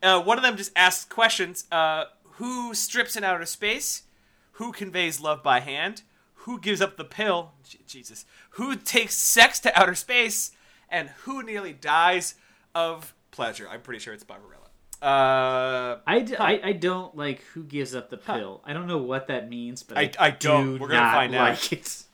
uh, 0.00 0.22
one 0.22 0.38
of 0.38 0.44
them 0.44 0.56
just 0.56 0.70
asks 0.76 1.06
questions: 1.06 1.64
uh, 1.72 2.04
Who 2.34 2.72
strips 2.72 3.16
in 3.16 3.24
outer 3.24 3.46
space? 3.46 4.04
Who 4.52 4.70
conveys 4.70 5.20
love 5.20 5.42
by 5.42 5.58
hand? 5.58 6.02
Who 6.34 6.60
gives 6.60 6.80
up 6.80 6.96
the 6.96 7.04
pill? 7.04 7.50
Je- 7.68 7.80
Jesus. 7.84 8.26
Who 8.50 8.76
takes 8.76 9.16
sex 9.16 9.58
to 9.58 9.76
outer 9.76 9.96
space? 9.96 10.52
And 10.90 11.08
who 11.24 11.42
nearly 11.42 11.72
dies 11.72 12.34
of 12.74 13.14
pleasure? 13.30 13.68
I'm 13.70 13.80
pretty 13.80 14.00
sure 14.00 14.14
it's 14.14 14.24
Barbarella. 14.24 14.54
Uh, 15.00 15.98
I, 16.06 16.20
d- 16.20 16.36
I, 16.36 16.60
I 16.64 16.72
don't 16.72 17.16
like 17.16 17.42
who 17.54 17.62
gives 17.62 17.94
up 17.94 18.10
the 18.10 18.16
pill. 18.16 18.60
I 18.64 18.72
don't 18.72 18.86
know 18.88 18.98
what 18.98 19.28
that 19.28 19.48
means, 19.48 19.82
but 19.84 19.96
I, 19.96 20.02
I- 20.18 20.26
I 20.26 20.30
don't. 20.30 20.74
do 20.76 20.78
We're 20.82 20.88
gonna 20.88 21.12
find 21.12 21.34
out. 21.34 21.50
like 21.50 21.72
it. 21.72 22.02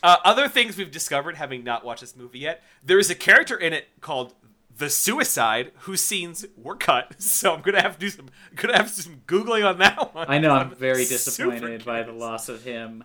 Uh, 0.00 0.16
other 0.24 0.46
things 0.48 0.76
we've 0.76 0.92
discovered, 0.92 1.34
having 1.34 1.64
not 1.64 1.84
watched 1.84 2.02
this 2.02 2.14
movie 2.14 2.38
yet, 2.38 2.62
there 2.84 3.00
is 3.00 3.10
a 3.10 3.16
character 3.16 3.56
in 3.56 3.72
it 3.72 3.88
called 4.00 4.32
the 4.76 4.88
Suicide, 4.88 5.72
whose 5.80 6.00
scenes 6.00 6.46
were 6.56 6.76
cut. 6.76 7.16
So 7.18 7.52
I'm 7.52 7.62
gonna 7.62 7.82
have 7.82 7.94
to 7.94 7.98
do 7.98 8.08
some, 8.08 8.26
gonna 8.54 8.76
have 8.76 8.88
some 8.90 9.22
googling 9.26 9.68
on 9.68 9.78
that 9.78 10.14
one. 10.14 10.26
I 10.28 10.38
know 10.38 10.52
I'm 10.52 10.72
very 10.76 11.04
super 11.04 11.50
disappointed 11.50 11.84
by 11.84 12.04
the 12.04 12.12
loss 12.12 12.48
of 12.48 12.62
him. 12.62 13.02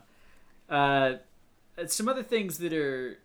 Uh, 0.69 1.13
some 1.87 2.07
other 2.07 2.21
things 2.21 2.59
that 2.59 2.73
are, 2.73 3.17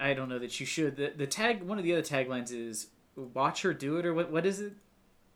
I, 0.00 0.10
I 0.10 0.14
don't 0.14 0.28
know 0.28 0.38
that 0.38 0.58
you 0.60 0.66
should. 0.66 0.96
The, 0.96 1.12
the 1.16 1.26
tag, 1.26 1.62
one 1.62 1.78
of 1.78 1.84
the 1.84 1.92
other 1.92 2.02
taglines 2.02 2.52
is 2.52 2.88
"Watch 3.16 3.62
her 3.62 3.72
do 3.74 3.96
it" 3.98 4.06
or 4.06 4.14
what? 4.14 4.30
What 4.30 4.46
is 4.46 4.60
it? 4.60 4.74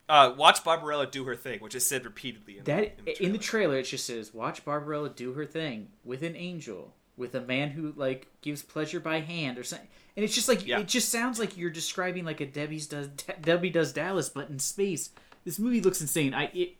Uh, 0.08 0.32
watch 0.36 0.62
Barbarella 0.62 1.08
do 1.10 1.24
her 1.24 1.34
thing, 1.34 1.58
which 1.60 1.74
is 1.74 1.84
said 1.84 2.04
repeatedly 2.04 2.58
in, 2.58 2.64
That 2.64 3.04
the, 3.04 3.22
in 3.24 3.32
the 3.32 3.38
trailer. 3.38 3.72
trailer, 3.72 3.78
it 3.78 3.84
just 3.84 4.06
says, 4.06 4.32
"Watch 4.32 4.64
Barbarella 4.64 5.10
do 5.10 5.32
her 5.32 5.44
thing 5.44 5.88
with 6.04 6.22
an 6.22 6.36
angel, 6.36 6.94
with 7.16 7.34
a 7.34 7.40
man 7.40 7.70
who 7.70 7.92
like 7.96 8.28
gives 8.40 8.62
pleasure 8.62 9.00
by 9.00 9.20
hand 9.20 9.58
or 9.58 9.64
something." 9.64 9.88
And 10.16 10.24
it's 10.24 10.34
just 10.34 10.48
like 10.48 10.66
Yeah. 10.66 10.78
it 10.78 10.88
just 10.88 11.08
sounds 11.10 11.38
like 11.38 11.56
you're 11.56 11.70
describing 11.70 12.24
like 12.24 12.40
a 12.40 12.46
Debbie's 12.46 12.86
does 12.86 13.08
Debbie 13.42 13.70
does 13.70 13.92
Dallas, 13.92 14.28
but 14.28 14.48
in 14.48 14.58
space. 14.60 15.10
This 15.44 15.58
movie 15.58 15.80
looks 15.80 16.00
insane. 16.00 16.34
I 16.34 16.44
it, 16.54 16.76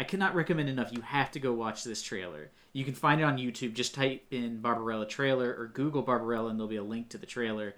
I 0.00 0.04
cannot 0.04 0.34
recommend 0.34 0.70
enough. 0.70 0.94
You 0.94 1.02
have 1.02 1.30
to 1.32 1.38
go 1.38 1.52
watch 1.52 1.84
this 1.84 2.00
trailer. 2.00 2.50
You 2.72 2.86
can 2.86 2.94
find 2.94 3.20
it 3.20 3.24
on 3.24 3.36
YouTube. 3.36 3.74
Just 3.74 3.94
type 3.94 4.24
in 4.30 4.62
Barbarella 4.62 5.06
trailer 5.06 5.54
or 5.54 5.66
Google 5.66 6.00
Barbarella, 6.00 6.48
and 6.48 6.58
there'll 6.58 6.70
be 6.70 6.76
a 6.76 6.82
link 6.82 7.10
to 7.10 7.18
the 7.18 7.26
trailer. 7.26 7.74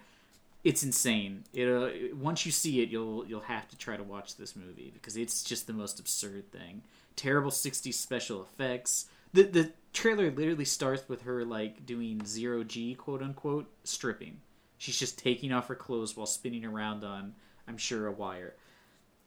It's 0.62 0.85
insane. 0.85 1.43
It 1.52 1.67
uh, 1.67 2.14
once 2.14 2.47
you 2.47 2.52
see 2.52 2.81
it, 2.81 2.91
you'll 2.91 3.26
you'll 3.26 3.41
have 3.41 3.67
to 3.71 3.76
try 3.76 3.97
to 3.97 4.05
watch 4.05 4.37
this 4.37 4.55
movie 4.55 4.93
because 4.95 5.17
it's 5.17 5.43
just 5.43 5.67
the 5.67 5.73
most 5.73 5.99
absurd 5.99 6.52
thing. 6.52 6.83
Terrible 7.17 7.50
'60s 7.50 7.95
special 7.95 8.41
effects. 8.41 9.07
The 9.33 9.43
the 9.43 9.73
trailer 9.93 10.31
literally 10.31 10.64
starts 10.64 11.09
with 11.09 11.23
her 11.23 11.45
like 11.45 11.85
doing 11.85 12.25
zero 12.25 12.62
G 12.62 12.95
quote 12.95 13.23
unquote 13.23 13.69
stripping. 13.83 14.41
She's 14.79 14.97
just 14.97 15.19
taking 15.19 15.50
off 15.50 15.67
her 15.67 15.75
clothes 15.75 16.17
while 16.17 16.26
spinning 16.26 16.64
around 16.64 17.02
on, 17.02 17.35
I'm 17.67 17.79
sure, 17.79 18.07
a 18.07 18.12
wire. 18.12 18.55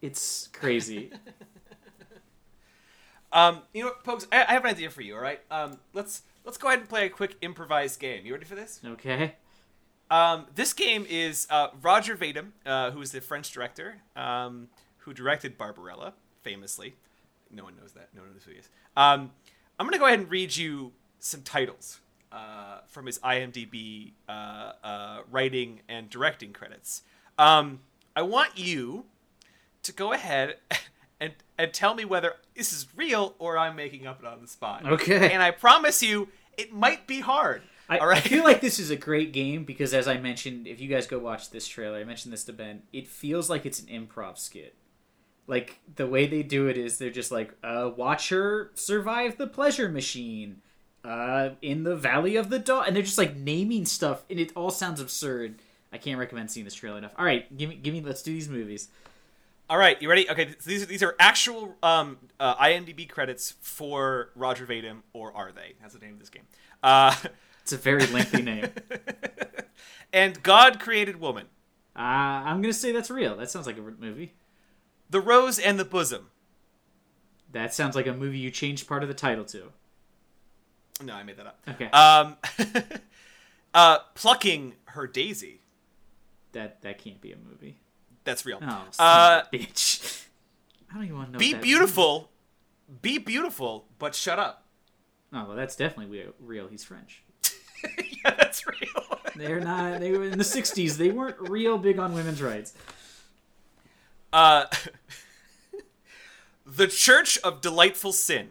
It's 0.02 0.48
crazy. 0.54 1.12
Um, 3.36 3.62
you 3.74 3.84
know 3.84 3.90
what, 3.90 4.04
Pogues? 4.04 4.26
I, 4.32 4.46
I 4.48 4.54
have 4.54 4.64
an 4.64 4.72
idea 4.72 4.90
for 4.90 5.02
you. 5.02 5.14
All 5.16 5.22
right. 5.22 5.42
Um, 5.52 5.78
let's 5.94 6.24
let's 6.46 6.58
go 6.58 6.70
ahead 6.70 6.80
and 6.80 6.90
play 6.90 7.06
a 7.06 7.10
quick 7.10 7.36
improvised 7.42 8.00
game. 8.00 8.26
You 8.26 8.34
ready 8.34 8.46
for 8.46 8.56
this? 8.56 8.80
okay. 8.84 9.36
Um, 10.10 10.46
this 10.56 10.72
game 10.74 11.06
is 11.10 11.48
uh, 11.50 11.70
Roger 11.82 12.16
Vadim, 12.16 12.52
uh, 12.66 12.92
who 12.92 13.02
is 13.02 13.12
the 13.12 13.22
French 13.22 13.52
director 13.52 13.98
um, 14.16 14.70
who 15.00 15.14
directed 15.14 15.58
Barbarella, 15.58 16.14
famously. 16.44 16.96
No 17.52 17.64
one 17.64 17.76
knows 17.76 17.92
that. 17.94 18.10
No 18.16 18.22
one 18.22 18.32
knows 18.32 18.44
who 18.44 18.52
he 18.52 18.58
is. 18.58 18.70
Um, 18.96 19.32
I'm 19.80 19.86
going 19.86 19.94
to 19.94 20.00
go 20.00 20.06
ahead 20.06 20.20
and 20.20 20.30
read 20.30 20.56
you 20.56 20.94
some 21.20 21.42
titles 21.42 22.00
uh, 22.32 22.80
from 22.88 23.06
his 23.08 23.20
IMDb 23.20 24.12
uh, 24.30 24.74
uh, 24.84 25.20
writing 25.32 25.82
and 25.90 26.10
directing 26.10 26.54
credits. 26.54 27.02
Um, 27.38 27.80
I 28.16 28.22
want 28.22 28.58
you 28.58 29.06
to 29.84 29.92
go 29.92 30.14
ahead 30.14 30.58
and 31.58 31.74
tell 31.74 31.94
me 31.94 32.06
whether 32.06 32.34
this 32.56 32.74
is 32.74 32.88
real 32.96 33.36
or 33.40 33.58
I'm 33.58 33.76
making 33.76 34.08
up 34.08 34.20
it 34.20 34.26
on 34.26 34.42
the 34.42 34.48
spot. 34.48 34.86
Okay. 34.86 35.32
And 35.32 35.42
I 35.42 35.52
promise 35.52 36.04
you, 36.04 36.30
it 36.58 36.74
might 36.74 37.08
be 37.08 37.20
hard. 37.22 37.62
I, 37.88 38.00
All 38.00 38.08
right. 38.08 38.18
I 38.18 38.22
feel 38.28 38.44
like 38.46 38.62
this 38.62 38.80
is 38.80 38.90
a 38.90 38.96
great 38.96 39.32
game 39.32 39.64
because, 39.64 39.94
as 39.94 40.08
I 40.08 40.18
mentioned, 40.18 40.68
if 40.68 40.80
you 40.80 40.88
guys 40.88 41.08
go 41.08 41.20
watch 41.20 41.50
this 41.50 41.68
trailer, 41.68 42.00
I 42.00 42.04
mentioned 42.04 42.34
this 42.34 42.44
to 42.46 42.54
Ben. 42.54 42.84
It 42.92 43.08
feels 43.08 43.50
like 43.50 43.66
it's 43.66 43.80
an 43.80 43.88
improv 43.88 44.38
skit. 44.38 44.76
Like 45.48 45.80
the 45.96 46.08
way 46.08 46.26
they 46.26 46.42
do 46.42 46.68
it 46.68 46.78
is 46.78 46.98
they're 46.98 47.12
just 47.12 47.32
like, 47.32 47.54
uh, 47.64 47.92
"Watch 47.96 48.30
her 48.30 48.72
survive 48.74 49.38
the 49.38 49.46
pleasure 49.46 49.88
machine, 49.88 50.62
uh, 51.04 51.50
in 51.62 51.84
the 51.84 51.96
Valley 51.96 52.36
of 52.36 52.50
the 52.50 52.58
Dog," 52.58 52.86
and 52.88 52.96
they're 52.96 53.04
just 53.04 53.20
like 53.20 53.36
naming 53.36 53.86
stuff, 53.86 54.24
and 54.28 54.40
it 54.40 54.52
all 54.56 54.72
sounds 54.72 55.00
absurd. 55.00 55.60
I 55.94 56.00
can't 56.00 56.18
recommend 56.20 56.50
seeing 56.50 56.64
this 56.64 56.74
trailer 56.74 56.98
enough. 56.98 57.14
All 57.16 57.26
right, 57.26 57.56
give 57.56 57.70
me, 57.70 57.76
give 57.76 57.94
me. 57.94 58.02
Let's 58.02 58.24
do 58.24 58.34
these 58.34 58.50
movies. 58.50 58.90
All 59.70 59.78
right, 59.78 60.00
you 60.02 60.08
ready? 60.10 60.30
Okay, 60.30 60.50
so 60.60 60.70
these 60.70 60.84
are, 60.84 60.86
these 60.86 61.02
are 61.04 61.16
actual 61.20 61.76
um, 61.82 62.18
uh, 62.40 62.56
IMDb 62.58 63.10
credits 63.10 63.56
for 63.62 64.30
Roger 64.36 64.66
Vadim, 64.68 65.00
or 65.14 65.36
are 65.36 65.52
they? 65.52 65.74
That's 65.82 65.94
the 65.96 66.00
name 66.00 66.14
of 66.14 66.20
this 66.20 66.30
game. 66.30 66.44
Uh, 66.84 67.16
It's 67.64 67.74
a 67.74 67.78
very 67.78 68.06
lengthy 68.06 68.44
name. 68.44 68.68
and 70.14 70.44
God 70.44 70.80
created 70.80 71.20
woman, 71.20 71.48
Uh, 71.96 72.00
I'm 72.46 72.62
gonna 72.62 72.74
say 72.74 72.92
that's 72.92 73.10
real. 73.10 73.36
That 73.38 73.50
sounds 73.50 73.66
like 73.66 73.80
a 73.80 73.82
movie. 73.82 74.34
the 75.10 75.20
rose 75.20 75.58
and 75.58 75.80
the 75.80 75.86
bosom. 75.86 76.28
That 77.54 77.74
sounds 77.74 77.96
like 77.96 78.06
a 78.06 78.14
movie 78.14 78.38
you 78.38 78.52
changed 78.52 78.88
part 78.88 79.02
of 79.02 79.10
the 79.10 79.16
title 79.16 79.46
to. 79.46 79.72
No, 81.04 81.14
I 81.16 81.24
made 81.24 81.38
that 81.38 81.48
up. 81.48 81.60
Okay. 81.68 81.86
Um, 81.90 82.38
uh, 83.74 83.98
plucking 84.14 84.76
her 84.90 85.08
daisy. 85.08 85.62
that 86.52 86.84
that 86.84 87.00
can't 87.00 87.20
be 87.20 87.32
a 87.32 87.36
movie. 87.38 87.80
That's 88.26 88.46
real. 88.46 88.60
Oh, 88.62 88.88
uh, 89.00 89.44
bitch. 89.54 90.26
I 90.90 90.96
don't 90.96 91.06
even 91.06 91.16
want 91.16 91.28
to 91.30 91.34
know. 91.34 91.40
be 91.40 91.54
beautiful, 91.54 92.32
be 93.02 93.18
beautiful, 93.20 93.86
but 94.00 94.14
shut 94.16 94.40
up. 94.40 94.66
Oh, 95.32 95.46
well, 95.48 95.56
that's 95.56 95.76
definitely 95.76 96.32
real-. 96.40 96.68
He's 96.68 96.84
French. 96.84 97.24
yeah, 97.84 98.34
that's 98.38 98.66
real. 98.68 99.20
They're 99.36 99.60
not. 99.60 100.00
They 100.00 100.12
were 100.12 100.24
in 100.24 100.38
the 100.38 100.44
'60s. 100.44 100.98
They 100.98 101.12
weren't 101.12 101.38
real 101.40 101.78
big 101.78 102.00
on 102.00 102.14
women's 102.14 102.42
rights. 102.42 102.74
Uh, 104.34 104.66
the 106.66 106.88
Church 106.88 107.38
of 107.40 107.62
Delightful 107.62 108.14
Sin. 108.14 108.50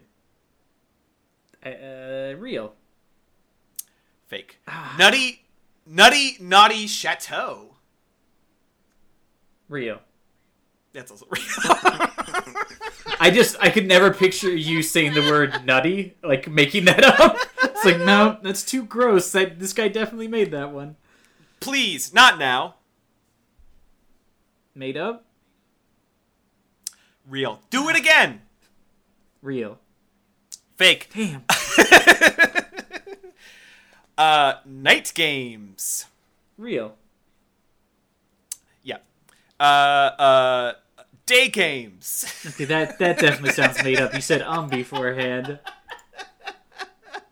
Uh, 1.65 1.69
uh, 1.69 2.35
real. 2.37 2.73
Fake. 4.27 4.59
Nutty, 4.97 5.43
nutty, 5.85 6.37
naughty 6.39 6.87
chateau. 6.87 7.74
Real. 9.75 9.99
That's 10.93 11.11
also 11.11 11.25
real. 11.29 11.43
I 13.19 13.29
just 13.29 13.57
I 13.59 13.69
could 13.69 13.85
never 13.85 14.13
picture 14.13 14.55
you 14.55 14.81
saying 14.81 15.15
the 15.15 15.19
word 15.19 15.65
nutty, 15.65 16.15
like 16.23 16.49
making 16.49 16.85
that 16.85 17.03
up. 17.03 17.35
It's 17.61 17.83
like 17.83 17.99
no, 17.99 18.37
that's 18.41 18.63
too 18.63 18.85
gross. 18.85 19.29
That 19.33 19.59
this 19.59 19.73
guy 19.73 19.89
definitely 19.89 20.29
made 20.29 20.51
that 20.51 20.71
one. 20.71 20.95
Please, 21.59 22.13
not 22.13 22.39
now. 22.39 22.75
Made 24.73 24.95
up. 24.95 25.25
Real. 27.27 27.59
Do 27.69 27.89
it 27.89 27.97
again. 27.97 28.43
Real. 29.41 29.77
Fake. 30.77 31.09
Damn. 31.13 31.43
Uh, 34.17 34.53
night 34.65 35.11
games. 35.13 36.05
Real. 36.57 36.95
Uh, 39.59 39.63
uh, 39.63 40.73
day 41.25 41.47
games. 41.49 42.25
Okay, 42.45 42.65
that 42.65 42.99
that 42.99 43.19
definitely 43.19 43.51
sounds 43.51 43.83
made 43.83 43.99
up. 43.99 44.13
You 44.13 44.21
said 44.21 44.41
um 44.41 44.69
beforehand. 44.69 45.59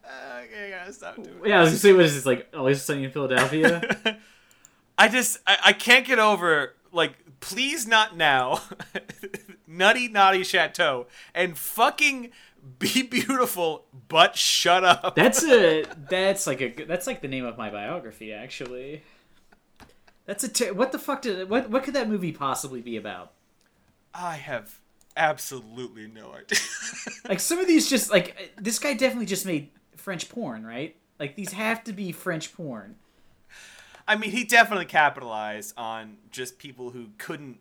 okay, 0.05 0.67
I 0.67 0.69
gotta 0.69 0.93
stop 0.93 1.15
doing 1.15 1.29
Yeah, 1.45 1.59
I 1.59 1.61
was 1.61 1.69
gonna 1.69 1.79
say, 1.79 1.93
what 1.93 2.05
is 2.05 2.15
this 2.15 2.25
like? 2.25 2.47
Always 2.55 2.81
sunny 2.81 3.03
in 3.05 3.11
Philadelphia. 3.11 4.17
I 4.97 5.07
just, 5.07 5.39
I, 5.47 5.57
I 5.65 5.73
can't 5.73 6.05
get 6.05 6.19
over, 6.19 6.75
like, 6.91 7.13
please 7.39 7.87
not 7.87 8.15
now. 8.15 8.61
Nutty 9.67 10.07
Naughty 10.07 10.43
Chateau. 10.43 11.07
And 11.33 11.57
fucking 11.57 12.29
be 12.79 13.01
beautiful, 13.03 13.85
but 14.07 14.37
shut 14.37 14.83
up. 14.83 15.15
That's 15.15 15.43
a 15.43 15.85
that's 16.09 16.47
like 16.47 16.61
a 16.61 16.85
that's 16.85 17.07
like 17.07 17.21
the 17.21 17.27
name 17.27 17.45
of 17.45 17.57
my 17.57 17.69
biography 17.69 18.31
actually. 18.31 19.03
That's 20.25 20.43
a 20.43 20.49
ter- 20.49 20.73
what 20.73 20.91
the 20.91 20.99
fuck 20.99 21.21
did 21.21 21.49
what 21.49 21.69
what 21.69 21.83
could 21.83 21.93
that 21.95 22.09
movie 22.09 22.31
possibly 22.31 22.81
be 22.81 22.97
about? 22.97 23.33
I 24.13 24.35
have 24.35 24.79
absolutely 25.17 26.07
no 26.07 26.33
idea. 26.33 26.59
Like 27.27 27.39
some 27.39 27.59
of 27.59 27.67
these 27.67 27.89
just 27.89 28.11
like 28.11 28.53
this 28.57 28.79
guy 28.79 28.93
definitely 28.93 29.27
just 29.27 29.45
made 29.45 29.69
French 29.95 30.29
porn, 30.29 30.65
right? 30.65 30.95
Like 31.19 31.35
these 31.35 31.53
have 31.53 31.83
to 31.85 31.93
be 31.93 32.11
French 32.11 32.53
porn. 32.53 32.95
I 34.05 34.17
mean, 34.17 34.31
he 34.31 34.43
definitely 34.43 34.85
capitalized 34.85 35.73
on 35.77 36.17
just 36.31 36.57
people 36.57 36.89
who 36.89 37.07
couldn't, 37.17 37.59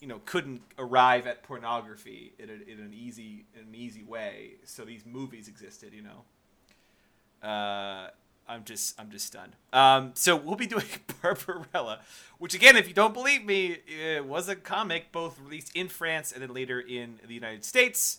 you 0.00 0.08
know, 0.08 0.20
couldn't 0.24 0.62
arrive 0.78 1.28
at 1.28 1.44
pornography 1.44 2.32
in, 2.38 2.50
a, 2.50 2.54
in 2.54 2.80
an 2.80 2.92
easy 2.92 3.46
in 3.54 3.68
an 3.68 3.74
easy 3.74 4.02
way. 4.02 4.54
So 4.64 4.84
these 4.84 5.06
movies 5.06 5.46
existed, 5.46 5.92
you 5.92 6.02
know. 6.02 7.48
Uh, 7.48 8.10
I'm 8.48 8.64
just 8.64 8.98
I'm 9.00 9.10
just 9.10 9.26
stunned. 9.26 9.56
Um, 9.72 10.12
so 10.14 10.36
we'll 10.36 10.56
be 10.56 10.66
doing 10.66 10.84
Barbarella, 11.22 12.00
which 12.38 12.54
again, 12.54 12.76
if 12.76 12.88
you 12.88 12.94
don't 12.94 13.14
believe 13.14 13.44
me, 13.44 13.78
it 13.86 14.24
was 14.24 14.48
a 14.48 14.56
comic 14.56 15.12
both 15.12 15.38
released 15.40 15.74
in 15.74 15.88
France 15.88 16.32
and 16.32 16.42
then 16.42 16.52
later 16.52 16.80
in 16.80 17.20
the 17.26 17.34
United 17.34 17.64
States. 17.64 18.18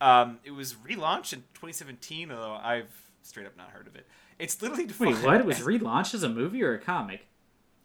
Um, 0.00 0.38
it 0.44 0.52
was 0.52 0.74
relaunched 0.74 1.32
in 1.32 1.40
2017, 1.54 2.30
although 2.30 2.54
I've 2.54 2.90
straight 3.22 3.46
up 3.46 3.56
not 3.56 3.70
heard 3.70 3.86
of 3.86 3.96
it. 3.96 4.06
It's 4.38 4.62
literally 4.62 4.86
Wait, 4.98 5.16
what? 5.24 5.40
It 5.40 5.46
was 5.46 5.60
as- 5.60 5.66
relaunched 5.66 6.14
as 6.14 6.22
a 6.22 6.28
movie 6.28 6.62
or 6.62 6.74
a 6.74 6.78
comic? 6.78 7.26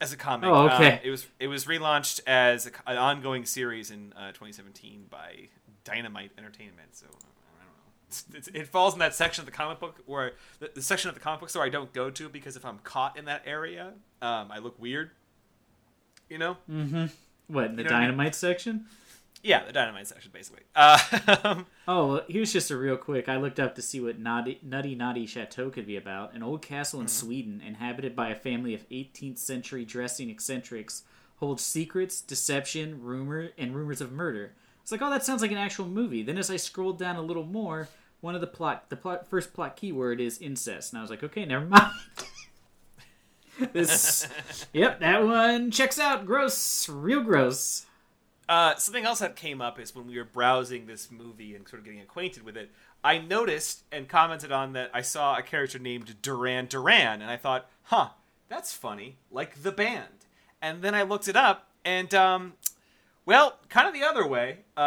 as 0.04 0.12
a 0.12 0.18
comic. 0.18 0.50
Oh, 0.50 0.68
okay. 0.68 0.94
Um, 0.94 1.00
it 1.04 1.10
was 1.10 1.26
it 1.40 1.48
was 1.48 1.66
relaunched 1.66 2.20
as 2.28 2.68
a, 2.68 2.72
an 2.86 2.98
ongoing 2.98 3.46
series 3.46 3.90
in 3.90 4.14
uh, 4.18 4.28
2017 4.34 5.06
by 5.10 5.48
Dynamite 5.86 6.32
Entertainment. 6.38 6.96
So 6.96 7.06
know. 7.06 7.33
It's, 8.14 8.26
it's, 8.34 8.48
it 8.50 8.68
falls 8.68 8.94
in 8.94 9.00
that 9.00 9.16
section 9.16 9.42
of 9.42 9.46
the 9.46 9.52
comic 9.52 9.80
book 9.80 9.98
where 10.06 10.34
the, 10.60 10.70
the 10.76 10.82
section 10.82 11.10
of 11.10 11.16
the 11.16 11.22
comic 11.22 11.40
book 11.40 11.50
store 11.50 11.64
I 11.64 11.70
don't 11.70 11.92
go 11.94 12.10
to 12.12 12.30
because 12.30 12.56
if 12.56 12.66
I'm 12.66 12.80
caught 12.80 13.18
in 13.18 13.26
that 13.26 13.42
area, 13.46 13.94
um, 14.22 14.52
I 14.52 14.60
look 14.60 14.80
weird. 14.80 15.12
You 16.30 16.38
know? 16.38 16.58
What 16.68 16.70
in 16.76 16.78
the 16.78 16.78
You 16.78 17.04
know 17.04 17.04
what 17.06 17.78
I 17.78 17.82
mean? 17.82 17.88
dynamite 17.88 18.36
section? 18.36 18.86
Yeah, 19.44 19.66
the 19.66 19.74
Dynamite 19.74 20.08
section 20.08 20.32
basically. 20.34 20.62
Uh, 20.74 20.98
Oh, 21.88 22.08
well, 22.08 22.22
here's 22.30 22.54
just 22.54 22.72
a 22.72 22.78
real 22.78 22.96
quick. 22.96 23.28
I 23.28 23.36
looked 23.36 23.60
up 23.60 23.76
to 23.76 23.82
see 23.82 24.00
what 24.00 24.18
Nutty 24.18 24.60
Nutty, 24.64 24.96
Nutty 24.96 25.26
Chateau 25.26 25.70
could 25.70 25.86
be 25.86 25.98
about. 25.98 26.34
An 26.34 26.42
old 26.42 26.62
castle 26.62 27.02
in 27.02 27.10
Sweden, 27.10 27.62
inhabited 27.66 28.16
by 28.16 28.30
a 28.30 28.36
family 28.36 28.74
of 28.74 28.88
18th 28.88 29.38
century 29.40 29.84
dressing 29.84 30.30
eccentrics, 30.30 31.04
holds 31.38 31.62
secrets, 31.62 32.22
deception, 32.22 33.04
rumor, 33.04 33.50
and 33.58 33.76
rumors 33.76 34.00
of 34.00 34.14
murder. 34.14 34.54
It's 34.82 34.94
like, 34.94 35.02
oh, 35.02 35.10
that 35.10 35.26
sounds 35.26 35.42
like 35.42 35.52
an 35.52 35.58
actual 35.58 35.88
movie. 35.88 36.24
Then, 36.24 36.38
as 36.38 36.50
I 36.50 36.56
scrolled 36.56 36.98
down 36.98 37.18
a 37.18 37.22
little 37.22 37.46
more, 37.46 37.90
one 38.24 38.36
of 38.36 38.42
the 38.42 38.48
plot, 38.48 38.90
the 38.90 38.96
plot, 38.96 39.28
first 39.28 39.54
plot 39.54 39.76
keyword 39.76 40.22
is 40.22 40.38
incest, 40.40 40.94
and 40.94 41.00
I 41.00 41.02
was 41.02 41.12
like, 41.12 41.24
okay, 41.24 41.44
never 41.44 41.66
mind. 41.66 41.92
this, 43.74 44.26
yep, 44.72 45.02
that 45.02 45.26
one 45.26 45.72
checks 45.72 46.00
out. 46.00 46.26
Gross, 46.26 46.88
real 46.88 47.22
gross. 47.22 47.86
Uh, 48.48 48.76
something 48.76 49.04
else 49.04 49.20
that 49.20 49.36
came 49.36 49.60
up 49.60 49.78
is 49.78 49.94
when 49.94 50.08
we 50.08 50.18
were 50.18 50.24
browsing 50.24 50.86
this 50.86 51.12
movie 51.12 51.54
and 51.54 51.68
sort 51.68 51.82
of 51.82 51.86
getting 51.86 52.00
acquainted 52.00 52.44
with 52.44 52.56
it, 52.56 52.72
I 53.04 53.18
noticed 53.18 53.84
and 53.92 54.08
commented 54.08 54.54
on 54.54 54.72
that 54.72 54.90
I 54.94 55.02
saw 55.02 55.36
a 55.36 55.42
character 55.42 55.78
named 55.78 56.22
Duran 56.22 56.68
Duran, 56.68 57.22
and 57.22 57.30
I 57.30 57.36
thought, 57.36 57.70
huh, 57.84 58.10
that's 58.48 58.72
funny, 58.72 59.18
like 59.32 59.64
the 59.64 59.72
band. 59.74 60.28
And 60.62 60.82
then 60.82 60.96
I 60.96 61.02
looked 61.02 61.28
it 61.28 61.36
up, 61.36 61.68
and, 61.84 62.14
um, 62.14 62.54
well, 63.26 63.58
kind 63.70 63.88
of 63.88 63.94
the 63.94 64.04
other 64.04 64.28
way, 64.28 64.60
uh, 64.76 64.80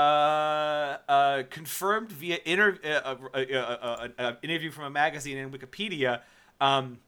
uh, 1.09 1.43
confirmed 1.50 2.12
via 2.12 2.38
inter- 2.45 2.78
uh, 2.85 2.88
uh, 2.88 3.16
uh, 3.35 3.38
uh, 3.57 4.09
uh, 4.19 4.33
interview 4.43 4.71
from 4.71 4.85
a 4.85 4.90
magazine 4.90 5.38
and 5.38 5.52
Wikipedia, 5.52 6.21
um, 6.61 6.99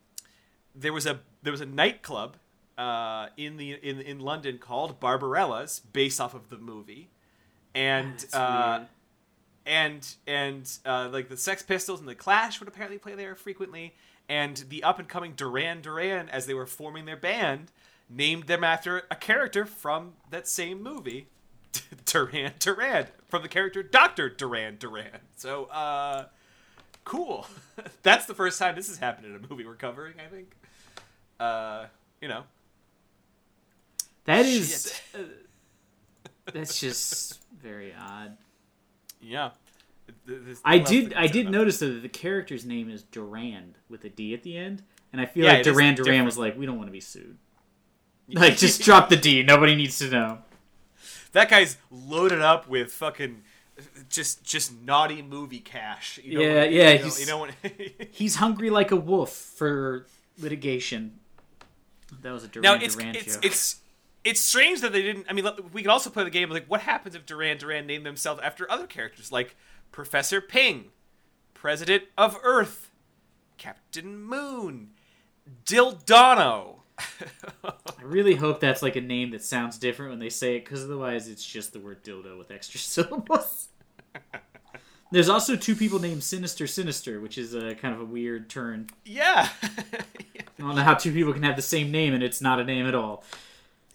there 0.75 0.93
was 0.93 1.07
a 1.07 1.21
there 1.43 1.53
was 1.53 1.61
a 1.61 1.67
nightclub 1.67 2.37
uh, 2.77 3.29
in 3.37 3.57
the 3.57 3.73
in 3.73 4.01
in 4.01 4.21
London 4.21 4.59
called 4.59 5.01
Barbarella's, 5.01 5.81
based 5.93 6.21
off 6.21 6.35
of 6.35 6.49
the 6.49 6.59
movie, 6.59 7.11
and 7.75 8.25
uh, 8.33 8.85
and 9.67 10.15
and 10.27 10.79
uh, 10.87 11.09
like 11.13 11.29
the 11.29 11.37
Sex 11.37 11.63
Pistols 11.63 12.01
and 12.01 12.09
the 12.09 12.15
Clash 12.15 12.61
would 12.61 12.69
apparently 12.69 12.99
play 12.99 13.15
there 13.15 13.35
frequently, 13.35 13.95
and 14.29 14.57
the 14.69 14.83
up 14.83 14.99
and 14.99 15.09
coming 15.09 15.33
Duran 15.37 15.83
Duran, 15.83 16.29
as 16.29 16.47
they 16.47 16.55
were 16.55 16.67
forming 16.67 17.05
their 17.05 17.17
band, 17.17 17.71
named 18.11 18.45
them 18.45 18.65
after 18.65 19.03
a 19.11 19.17
character 19.17 19.65
from 19.65 20.15
that 20.31 20.49
same 20.49 20.83
movie, 20.83 21.29
Duran 22.07 22.53
Duran, 22.59 23.07
from 23.27 23.43
the 23.43 23.49
character 23.49 23.83
Doctor 23.83 24.29
Duran 24.29 24.77
Duran. 24.79 25.19
So, 25.37 25.65
uh, 25.67 26.27
cool. 27.05 27.47
That's 28.03 28.27
the 28.27 28.35
first 28.35 28.59
time 28.59 28.75
this 28.77 28.89
has 28.89 28.99
happened 28.99 29.27
in 29.27 29.35
a 29.37 29.49
movie 29.49 29.65
we're 29.67 29.75
covering. 29.75 30.15
I 30.19 30.29
think. 30.35 30.55
Uh, 31.39 31.87
you 32.21 32.29
know, 32.29 32.43
That 34.25 34.45
is. 34.47 35.01
Uh, 35.15 35.19
that's 36.53 36.81
just 36.81 37.41
very 37.63 37.95
odd. 37.99 38.37
yeah. 39.21 39.51
This- 40.27 40.61
I 40.65 40.79
did. 40.79 41.13
I 41.15 41.27
did 41.27 41.51
notice 41.51 41.79
though 41.79 41.93
that 41.93 42.01
the 42.03 42.09
character's 42.09 42.65
name 42.65 42.89
is 42.91 43.03
Durand 43.03 43.75
with 43.91 44.05
a 44.05 44.09
D 44.09 44.33
at 44.35 44.43
the 44.43 44.57
end, 44.57 44.83
and 45.13 45.21
I 45.21 45.27
feel 45.27 45.45
Yeah, 45.45 45.53
like 45.55 45.63
Duran 45.65 45.95
Duran 45.95 46.25
was 46.25 46.39
like, 46.39 46.59
"We 46.59 46.65
don't 46.67 46.77
want 46.79 46.89
to 46.89 46.93
be 46.93 47.01
sued. 47.01 47.37
Like, 48.31 48.57
just 48.59 48.83
drop 48.83 49.09
the 49.09 49.17
D. 49.17 49.43
Nobody 49.43 49.75
needs 49.75 49.99
to 49.99 50.09
know." 50.11 50.39
that 51.33 51.51
guy's 51.51 51.77
loaded 51.91 52.41
up 52.41 52.67
with 52.69 52.91
fucking 52.91 53.43
just 54.09 54.43
just 54.45 54.73
naughty 54.83 55.21
movie 55.23 55.61
cash. 55.61 56.19
You 56.25 56.35
know 56.35 56.41
Yeah, 56.41 56.55
when- 56.63 56.73
yeah, 56.73 56.91
You 56.91 56.99
know, 56.99 57.05
he's- 57.05 57.21
you 57.21 57.27
know 57.27 57.39
when 57.39 57.51
He's 58.11 58.35
hungry 58.37 58.71
like 58.71 58.91
a 58.91 58.97
wolf 58.97 59.31
for 59.33 60.07
litigation. 60.39 61.19
That 62.23 62.33
was 62.33 62.45
a 62.45 62.47
now 62.47 62.73
Duran 62.75 62.83
it's 62.83 62.95
Duran 62.97 63.15
it's 63.15 63.35
joke. 63.35 63.45
it's 63.45 63.77
it's 64.25 64.41
strange 64.41 64.81
that 64.81 64.93
they 64.93 65.03
didn't. 65.03 65.27
I 65.29 65.33
mean, 65.35 65.47
we 65.73 65.83
could 65.83 65.91
also 65.91 66.11
play 66.11 66.25
the 66.25 66.31
game 66.31 66.49
like 66.51 66.67
what 66.67 66.81
happens 66.81 67.15
if 67.15 67.25
Duran 67.27 67.59
Duran 67.59 67.87
named 67.87 68.05
themselves 68.07 68.41
after 68.43 68.71
other 68.71 68.87
characters 68.87 69.31
like 69.31 69.55
Professor 69.93 70.41
Ping, 70.41 70.87
President 71.55 72.05
of 72.17 72.37
Earth, 72.43 72.91
Captain 73.59 74.21
Moon, 74.21 74.91
Dildano. 75.65 76.78
I 77.65 78.03
really 78.03 78.35
hope 78.35 78.61
that's 78.61 78.83
like 78.83 78.97
a 78.97 79.01
name 79.01 79.31
that 79.31 79.43
sounds 79.43 79.79
different 79.79 80.11
when 80.11 80.19
they 80.19 80.29
say 80.31 80.57
it, 80.57 80.65
because 80.65 80.85
otherwise 80.85 81.29
it's 81.29 81.45
just 81.45 81.73
the 81.73 81.81
word 81.81 82.03
dildo 82.05 82.39
with 82.39 82.51
extra 82.51 82.81
syllables. 82.81 83.69
There's 85.11 85.29
also 85.29 85.57
two 85.57 85.75
people 85.75 85.99
named 86.01 86.23
Sinister 86.23 86.67
Sinister, 86.67 87.21
which 87.21 87.39
is 87.39 87.55
a 87.55 87.75
kind 87.75 87.95
of 87.95 88.01
a 88.01 88.05
weird 88.05 88.51
turn. 88.51 88.89
yeah. 89.05 89.49
I 89.63 90.63
don't 90.63 90.75
know 90.75 90.83
how 90.83 90.95
two 90.95 91.13
people 91.13 91.33
can 91.33 91.45
have 91.45 91.57
the 91.57 91.63
same 91.63 91.93
name 91.93 92.15
and 92.15 92.23
it's 92.23 92.41
not 92.41 92.59
a 92.59 92.65
name 92.65 92.87
at 92.87 92.95
all. 92.95 93.23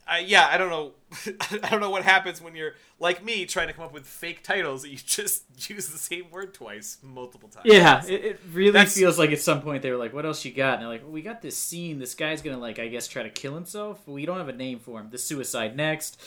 I, 0.08 0.20
yeah, 0.20 0.48
I 0.52 0.58
don't 0.58 0.70
know. 0.70 0.92
I 1.64 1.70
don't 1.70 1.80
know 1.80 1.90
what 1.90 2.04
happens 2.04 2.42
when 2.42 2.56
you're 2.56 2.74
like 3.00 3.24
me 3.24 3.46
trying 3.46 3.68
to 3.68 3.74
come 3.74 3.86
up 3.86 3.94
with 3.94 4.06
fake 4.06 4.44
titles 4.44 4.82
that 4.82 4.90
you 4.90 4.98
just 5.06 5.44
use 5.70 5.88
the 5.88 5.98
same 5.98 6.30
word 6.32 6.54
twice 6.54 6.98
multiple 7.02 7.50
times. 7.50 7.66
Yeah, 7.66 8.04
it, 8.06 8.26
it 8.26 8.40
really 8.52 8.72
That's- 8.72 8.96
feels 8.96 9.18
like 9.18 9.32
at 9.32 9.40
some 9.40 9.62
point 9.62 9.82
they 9.82 9.92
were 9.92 9.98
like, 9.98 10.14
"What 10.14 10.26
else 10.26 10.44
you 10.44 10.52
got?" 10.52 10.74
And 10.76 10.82
they're 10.82 10.90
like, 10.90 11.04
well, 11.04 11.12
"We 11.12 11.22
got 11.22 11.42
this 11.42 11.58
scene. 11.58 12.00
This 12.00 12.16
guy's 12.16 12.42
gonna 12.42 12.58
like, 12.58 12.80
I 12.80 12.88
guess, 12.88 13.08
try 13.08 13.24
to 13.24 13.30
kill 13.30 13.54
himself. 13.56 14.02
But 14.06 14.12
we 14.14 14.26
don't 14.26 14.38
have 14.38 14.50
a 14.50 14.54
name 14.54 14.80
for 14.80 15.00
him. 15.00 15.10
The 15.10 15.18
suicide 15.18 15.76
next." 15.76 16.22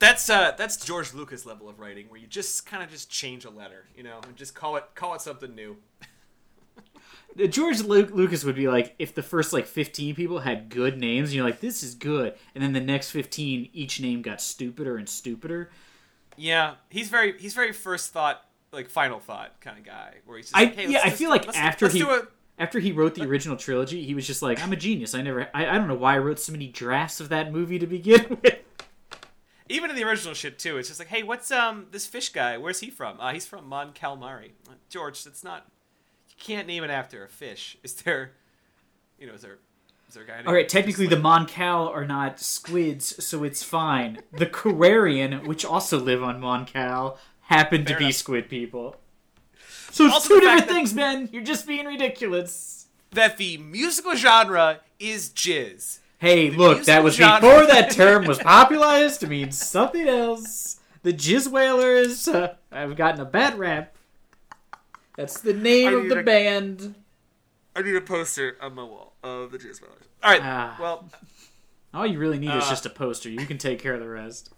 That's 0.00 0.28
uh 0.28 0.52
that's 0.58 0.76
George 0.84 1.14
Lucas 1.14 1.46
level 1.46 1.68
of 1.68 1.78
writing 1.78 2.06
where 2.08 2.18
you 2.18 2.26
just 2.26 2.66
kind 2.66 2.82
of 2.82 2.90
just 2.90 3.10
change 3.10 3.44
a 3.44 3.50
letter, 3.50 3.84
you 3.96 4.02
know, 4.02 4.20
and 4.26 4.34
just 4.36 4.54
call 4.54 4.76
it 4.76 4.84
call 4.94 5.14
it 5.14 5.20
something 5.20 5.54
new. 5.54 5.76
George 7.48 7.80
Lu- 7.82 8.06
Lucas 8.06 8.44
would 8.44 8.54
be 8.54 8.68
like, 8.68 8.94
if 8.98 9.14
the 9.14 9.22
first 9.22 9.52
like 9.52 9.66
fifteen 9.66 10.14
people 10.14 10.38
had 10.40 10.68
good 10.68 10.98
names, 10.98 11.28
and 11.30 11.36
you're 11.36 11.44
like, 11.44 11.60
"This 11.60 11.82
is 11.82 11.94
good," 11.94 12.34
and 12.54 12.62
then 12.62 12.72
the 12.72 12.80
next 12.80 13.10
fifteen, 13.10 13.68
each 13.72 14.00
name 14.00 14.22
got 14.22 14.40
stupider 14.40 14.96
and 14.96 15.08
stupider. 15.08 15.70
Yeah, 16.36 16.74
he's 16.90 17.08
very 17.08 17.38
he's 17.38 17.54
very 17.54 17.72
first 17.72 18.12
thought 18.12 18.44
like 18.72 18.88
final 18.88 19.18
thought 19.20 19.60
kind 19.60 19.78
of 19.78 19.84
guy 19.84 20.14
where 20.26 20.36
he's 20.36 20.46
just 20.46 20.56
I 20.56 20.64
like, 20.64 20.74
hey, 20.76 20.90
yeah, 20.90 21.00
I 21.04 21.10
feel 21.10 21.30
like 21.30 21.46
let's- 21.46 21.58
after 21.58 21.86
let's 21.86 21.94
he 21.94 22.02
a 22.02 22.22
after 22.58 22.78
he 22.78 22.92
wrote 22.92 23.14
the 23.16 23.22
original 23.28 23.56
trilogy, 23.56 24.04
he 24.04 24.14
was 24.14 24.26
just 24.26 24.40
like, 24.42 24.62
"I'm 24.62 24.72
a 24.72 24.76
genius. 24.76 25.14
I 25.14 25.22
never, 25.22 25.48
I, 25.52 25.66
I 25.66 25.74
don't 25.78 25.88
know 25.88 25.94
why 25.96 26.14
I 26.14 26.18
wrote 26.18 26.38
so 26.38 26.52
many 26.52 26.68
drafts 26.68 27.18
of 27.20 27.28
that 27.30 27.52
movie 27.52 27.78
to 27.80 27.86
begin 27.86 28.38
with." 28.42 28.58
even 29.68 29.88
in 29.90 29.96
the 29.96 30.04
original 30.04 30.34
shit 30.34 30.58
too. 30.58 30.76
It's 30.76 30.88
just 30.88 31.00
like, 31.00 31.08
hey, 31.08 31.22
what's 31.22 31.50
um 31.50 31.86
this 31.90 32.06
fish 32.06 32.28
guy? 32.28 32.58
Where's 32.58 32.80
he 32.80 32.90
from? 32.90 33.18
Uh, 33.20 33.32
he's 33.32 33.46
from 33.46 33.66
Mon 33.66 33.92
Calamari. 33.92 34.50
George, 34.88 35.24
that's 35.24 35.42
not. 35.42 35.66
Can't 36.38 36.66
name 36.66 36.84
it 36.84 36.90
after 36.90 37.24
a 37.24 37.28
fish. 37.28 37.76
Is 37.82 37.94
there? 37.94 38.32
You 39.18 39.28
know, 39.28 39.34
is 39.34 39.42
there? 39.42 39.58
Is 40.08 40.14
there 40.14 40.24
a 40.24 40.26
guy? 40.26 40.42
All 40.46 40.52
right, 40.52 40.68
technically 40.68 41.06
the 41.06 41.16
Moncal 41.16 41.88
are 41.88 42.04
not 42.04 42.40
squids, 42.40 43.24
so 43.24 43.44
it's 43.44 43.62
fine. 43.62 44.18
The 44.32 44.46
Quarren, 44.46 45.46
which 45.46 45.64
also 45.64 45.98
live 45.98 46.22
on 46.22 46.40
Moncal, 46.40 47.16
happen 47.42 47.86
Fair 47.86 47.96
to 47.98 48.04
be 48.04 48.12
squid 48.12 48.48
people. 48.48 48.96
So 49.90 50.06
it's 50.06 50.14
Also 50.14 50.34
two 50.34 50.40
different 50.40 50.68
things, 50.68 50.92
Ben. 50.92 51.28
You're 51.32 51.44
just 51.44 51.66
being 51.66 51.86
ridiculous. 51.86 52.86
that 53.12 53.36
the 53.36 53.56
musical 53.58 54.16
genre 54.16 54.80
is 54.98 55.30
jizz. 55.30 56.00
Hey, 56.18 56.50
look, 56.50 56.84
that 56.84 57.04
was 57.04 57.14
genre- 57.14 57.40
before 57.40 57.66
that 57.68 57.90
term 57.92 58.24
was 58.24 58.38
popularized 58.38 59.20
to 59.20 59.26
mean 59.28 59.52
something 59.52 60.08
else. 60.08 60.80
The 61.02 61.12
Jizz 61.12 61.48
Wailers 61.48 62.26
uh, 62.26 62.54
have 62.72 62.96
gotten 62.96 63.20
a 63.20 63.24
bad 63.26 63.58
rap. 63.58 63.94
That's 65.16 65.40
the 65.40 65.52
name 65.54 65.94
of 65.94 66.08
the 66.08 66.20
a- 66.20 66.22
band. 66.22 66.94
I 67.76 67.82
need 67.82 67.96
a 67.96 68.00
poster 68.00 68.56
on 68.60 68.74
my 68.74 68.84
wall 68.84 69.14
of 69.22 69.50
the 69.52 69.58
jizz 69.58 69.80
brothers. 69.80 70.04
All 70.22 70.30
right. 70.30 70.40
Ah. 70.42 70.76
well, 70.80 71.08
All 71.92 72.06
you 72.06 72.18
really 72.18 72.38
need 72.38 72.50
is 72.54 72.64
Uh. 72.64 72.70
just 72.70 72.86
a 72.86 72.90
poster. 72.90 73.28
You 73.28 73.46
can 73.46 73.58
take 73.58 73.80
care 73.80 73.94
of 73.94 74.00
the 74.00 74.08
rest. 74.08 74.50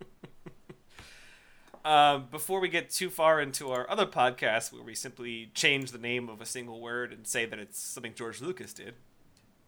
um, 1.84 2.26
before 2.30 2.60
we 2.60 2.68
get 2.68 2.90
too 2.90 3.10
far 3.10 3.40
into 3.40 3.70
our 3.70 3.88
other 3.90 4.06
podcast, 4.06 4.72
where 4.72 4.82
we 4.82 4.94
simply 4.94 5.50
change 5.54 5.90
the 5.92 5.98
name 5.98 6.28
of 6.28 6.40
a 6.40 6.46
single 6.46 6.80
word 6.80 7.12
and 7.12 7.26
say 7.26 7.44
that 7.46 7.58
it's 7.58 7.78
something 7.78 8.14
George 8.14 8.40
Lucas 8.40 8.72
did, 8.72 8.94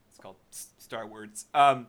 it's 0.08 0.18
called 0.18 0.36
Star 0.50 1.06
Words. 1.06 1.46
Um, 1.54 1.88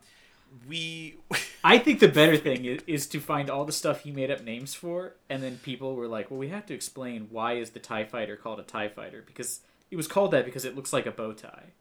we 0.67 1.17
I 1.63 1.77
think 1.77 1.99
the 1.99 2.07
better 2.07 2.37
thing 2.37 2.65
is, 2.65 2.81
is 2.87 3.07
to 3.07 3.19
find 3.19 3.49
all 3.49 3.65
the 3.65 3.71
stuff 3.71 4.01
he 4.01 4.11
made 4.11 4.29
up 4.31 4.43
names 4.43 4.73
for, 4.73 5.15
and 5.29 5.41
then 5.41 5.57
people 5.57 5.95
were 5.95 6.07
like, 6.07 6.29
"Well, 6.29 6.39
we 6.39 6.49
have 6.49 6.65
to 6.67 6.73
explain 6.73 7.27
why 7.31 7.53
is 7.53 7.71
the 7.71 7.79
Tie 7.79 8.03
Fighter 8.05 8.35
called 8.35 8.59
a 8.59 8.63
Tie 8.63 8.89
Fighter 8.89 9.23
because 9.25 9.61
it 9.91 9.95
was 9.95 10.07
called 10.07 10.31
that 10.31 10.45
because 10.45 10.65
it 10.65 10.75
looks 10.75 10.93
like 10.93 11.05
a 11.05 11.11
bow 11.11 11.33
tie." 11.33 11.71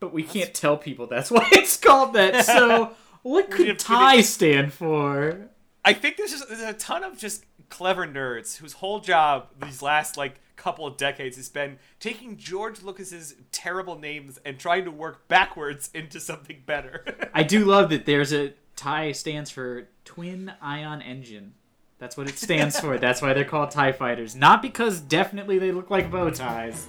But 0.00 0.12
we 0.12 0.22
can't 0.22 0.52
tell 0.52 0.76
people 0.76 1.06
that's 1.06 1.30
why 1.30 1.48
it's 1.52 1.76
called 1.76 2.12
that. 2.14 2.44
So, 2.44 2.92
what 3.22 3.50
could 3.50 3.78
tie 3.78 4.20
stand 4.20 4.72
for? 4.72 5.48
I 5.84 5.92
think 5.94 6.16
there's 6.16 6.30
just 6.30 6.48
there's 6.48 6.60
a 6.60 6.74
ton 6.74 7.04
of 7.04 7.18
just 7.18 7.44
clever 7.68 8.06
nerds 8.06 8.58
whose 8.58 8.74
whole 8.74 9.00
job 9.00 9.48
these 9.62 9.80
last 9.80 10.16
like 10.16 10.41
couple 10.56 10.86
of 10.86 10.96
decades 10.96 11.36
has 11.36 11.48
been 11.48 11.78
taking 12.00 12.36
George 12.36 12.82
Lucas's 12.82 13.34
terrible 13.52 13.98
names 13.98 14.38
and 14.44 14.58
trying 14.58 14.84
to 14.84 14.90
work 14.90 15.26
backwards 15.28 15.90
into 15.94 16.20
something 16.20 16.62
better. 16.66 17.04
I 17.34 17.42
do 17.42 17.64
love 17.64 17.90
that 17.90 18.06
there's 18.06 18.32
a 18.32 18.54
TIE 18.76 19.12
stands 19.12 19.50
for 19.50 19.88
Twin 20.04 20.52
Ion 20.60 21.02
Engine. 21.02 21.54
That's 21.98 22.16
what 22.16 22.28
it 22.28 22.36
stands 22.38 22.80
for. 22.80 22.98
That's 22.98 23.22
why 23.22 23.32
they're 23.32 23.44
called 23.44 23.70
TIE 23.70 23.92
fighters. 23.92 24.34
Not 24.34 24.60
because 24.60 25.00
definitely 25.00 25.58
they 25.58 25.70
look 25.70 25.88
like 25.90 26.10
bow 26.10 26.30
ties. 26.30 26.88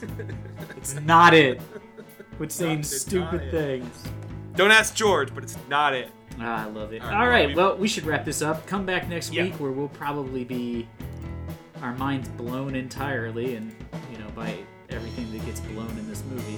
It's 0.78 0.96
not 1.02 1.34
it. 1.36 1.62
Quit 2.38 2.52
saying 2.52 2.82
stupid 2.84 3.52
things. 3.52 4.04
Don't 4.56 4.72
ask 4.72 4.96
George, 4.96 5.34
but 5.36 5.44
it's 5.44 5.58
not 5.70 5.94
it. 5.94 6.10
Ah, 6.40 6.66
I 6.66 6.70
love 6.70 6.94
it. 6.94 7.02
All 7.04 7.10
right, 7.10 7.14
All 7.16 7.20
well, 7.22 7.30
right, 7.30 7.48
we- 7.50 7.54
well, 7.56 7.78
we 7.78 7.88
should 7.88 8.06
wrap 8.06 8.26
this 8.26 8.42
up. 8.42 8.66
Come 8.66 8.88
back 8.88 9.08
next 9.08 9.32
Yeah. 9.32 9.44
week 9.44 9.54
where 9.60 9.72
we'll 9.72 9.88
probably 9.90 10.44
be 10.44 10.88
our 11.84 11.94
minds 11.96 12.30
blown 12.30 12.76
entirely, 12.76 13.56
and 13.56 13.76
you 14.12 14.18
know 14.18 14.30
by 14.36 14.58
everything 14.90 15.32
that 15.34 15.46
gets 15.46 15.60
blown 15.60 15.90
in 15.90 16.10
this 16.10 16.24
movie, 16.32 16.58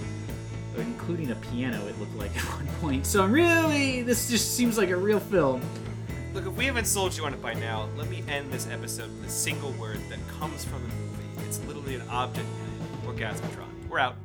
including 0.78 1.32
a 1.32 1.36
piano. 1.36 1.86
It 1.88 2.00
looked 2.00 2.16
like 2.16 2.36
at 2.38 2.44
one 2.44 2.68
point. 2.80 3.06
So 3.06 3.24
I'm 3.24 3.32
really, 3.32 4.04
this 4.04 4.30
just 4.30 4.56
seems 4.56 4.78
like 4.78 4.90
a 4.92 4.96
real 4.96 5.20
film. 5.20 5.62
Look, 6.34 6.46
if 6.46 6.54
we 6.54 6.66
haven't 6.66 6.86
sold 6.86 7.18
you 7.18 7.26
on 7.26 7.34
it 7.34 7.42
by 7.42 7.54
now, 7.54 7.90
let 7.98 8.10
me 8.10 8.24
end 8.28 8.52
this 8.52 8.68
episode 8.70 9.10
with 9.18 9.28
a 9.28 9.32
single 9.32 9.72
word 9.74 10.00
that 10.10 10.20
comes 10.40 10.64
from 10.64 10.84
the 10.84 10.90
movie. 10.90 11.48
It's 11.48 11.60
literally 11.66 11.96
an 11.96 12.08
object. 12.10 12.48
Orgasmatron. 13.06 13.88
We're 13.90 14.00
out. 14.00 14.18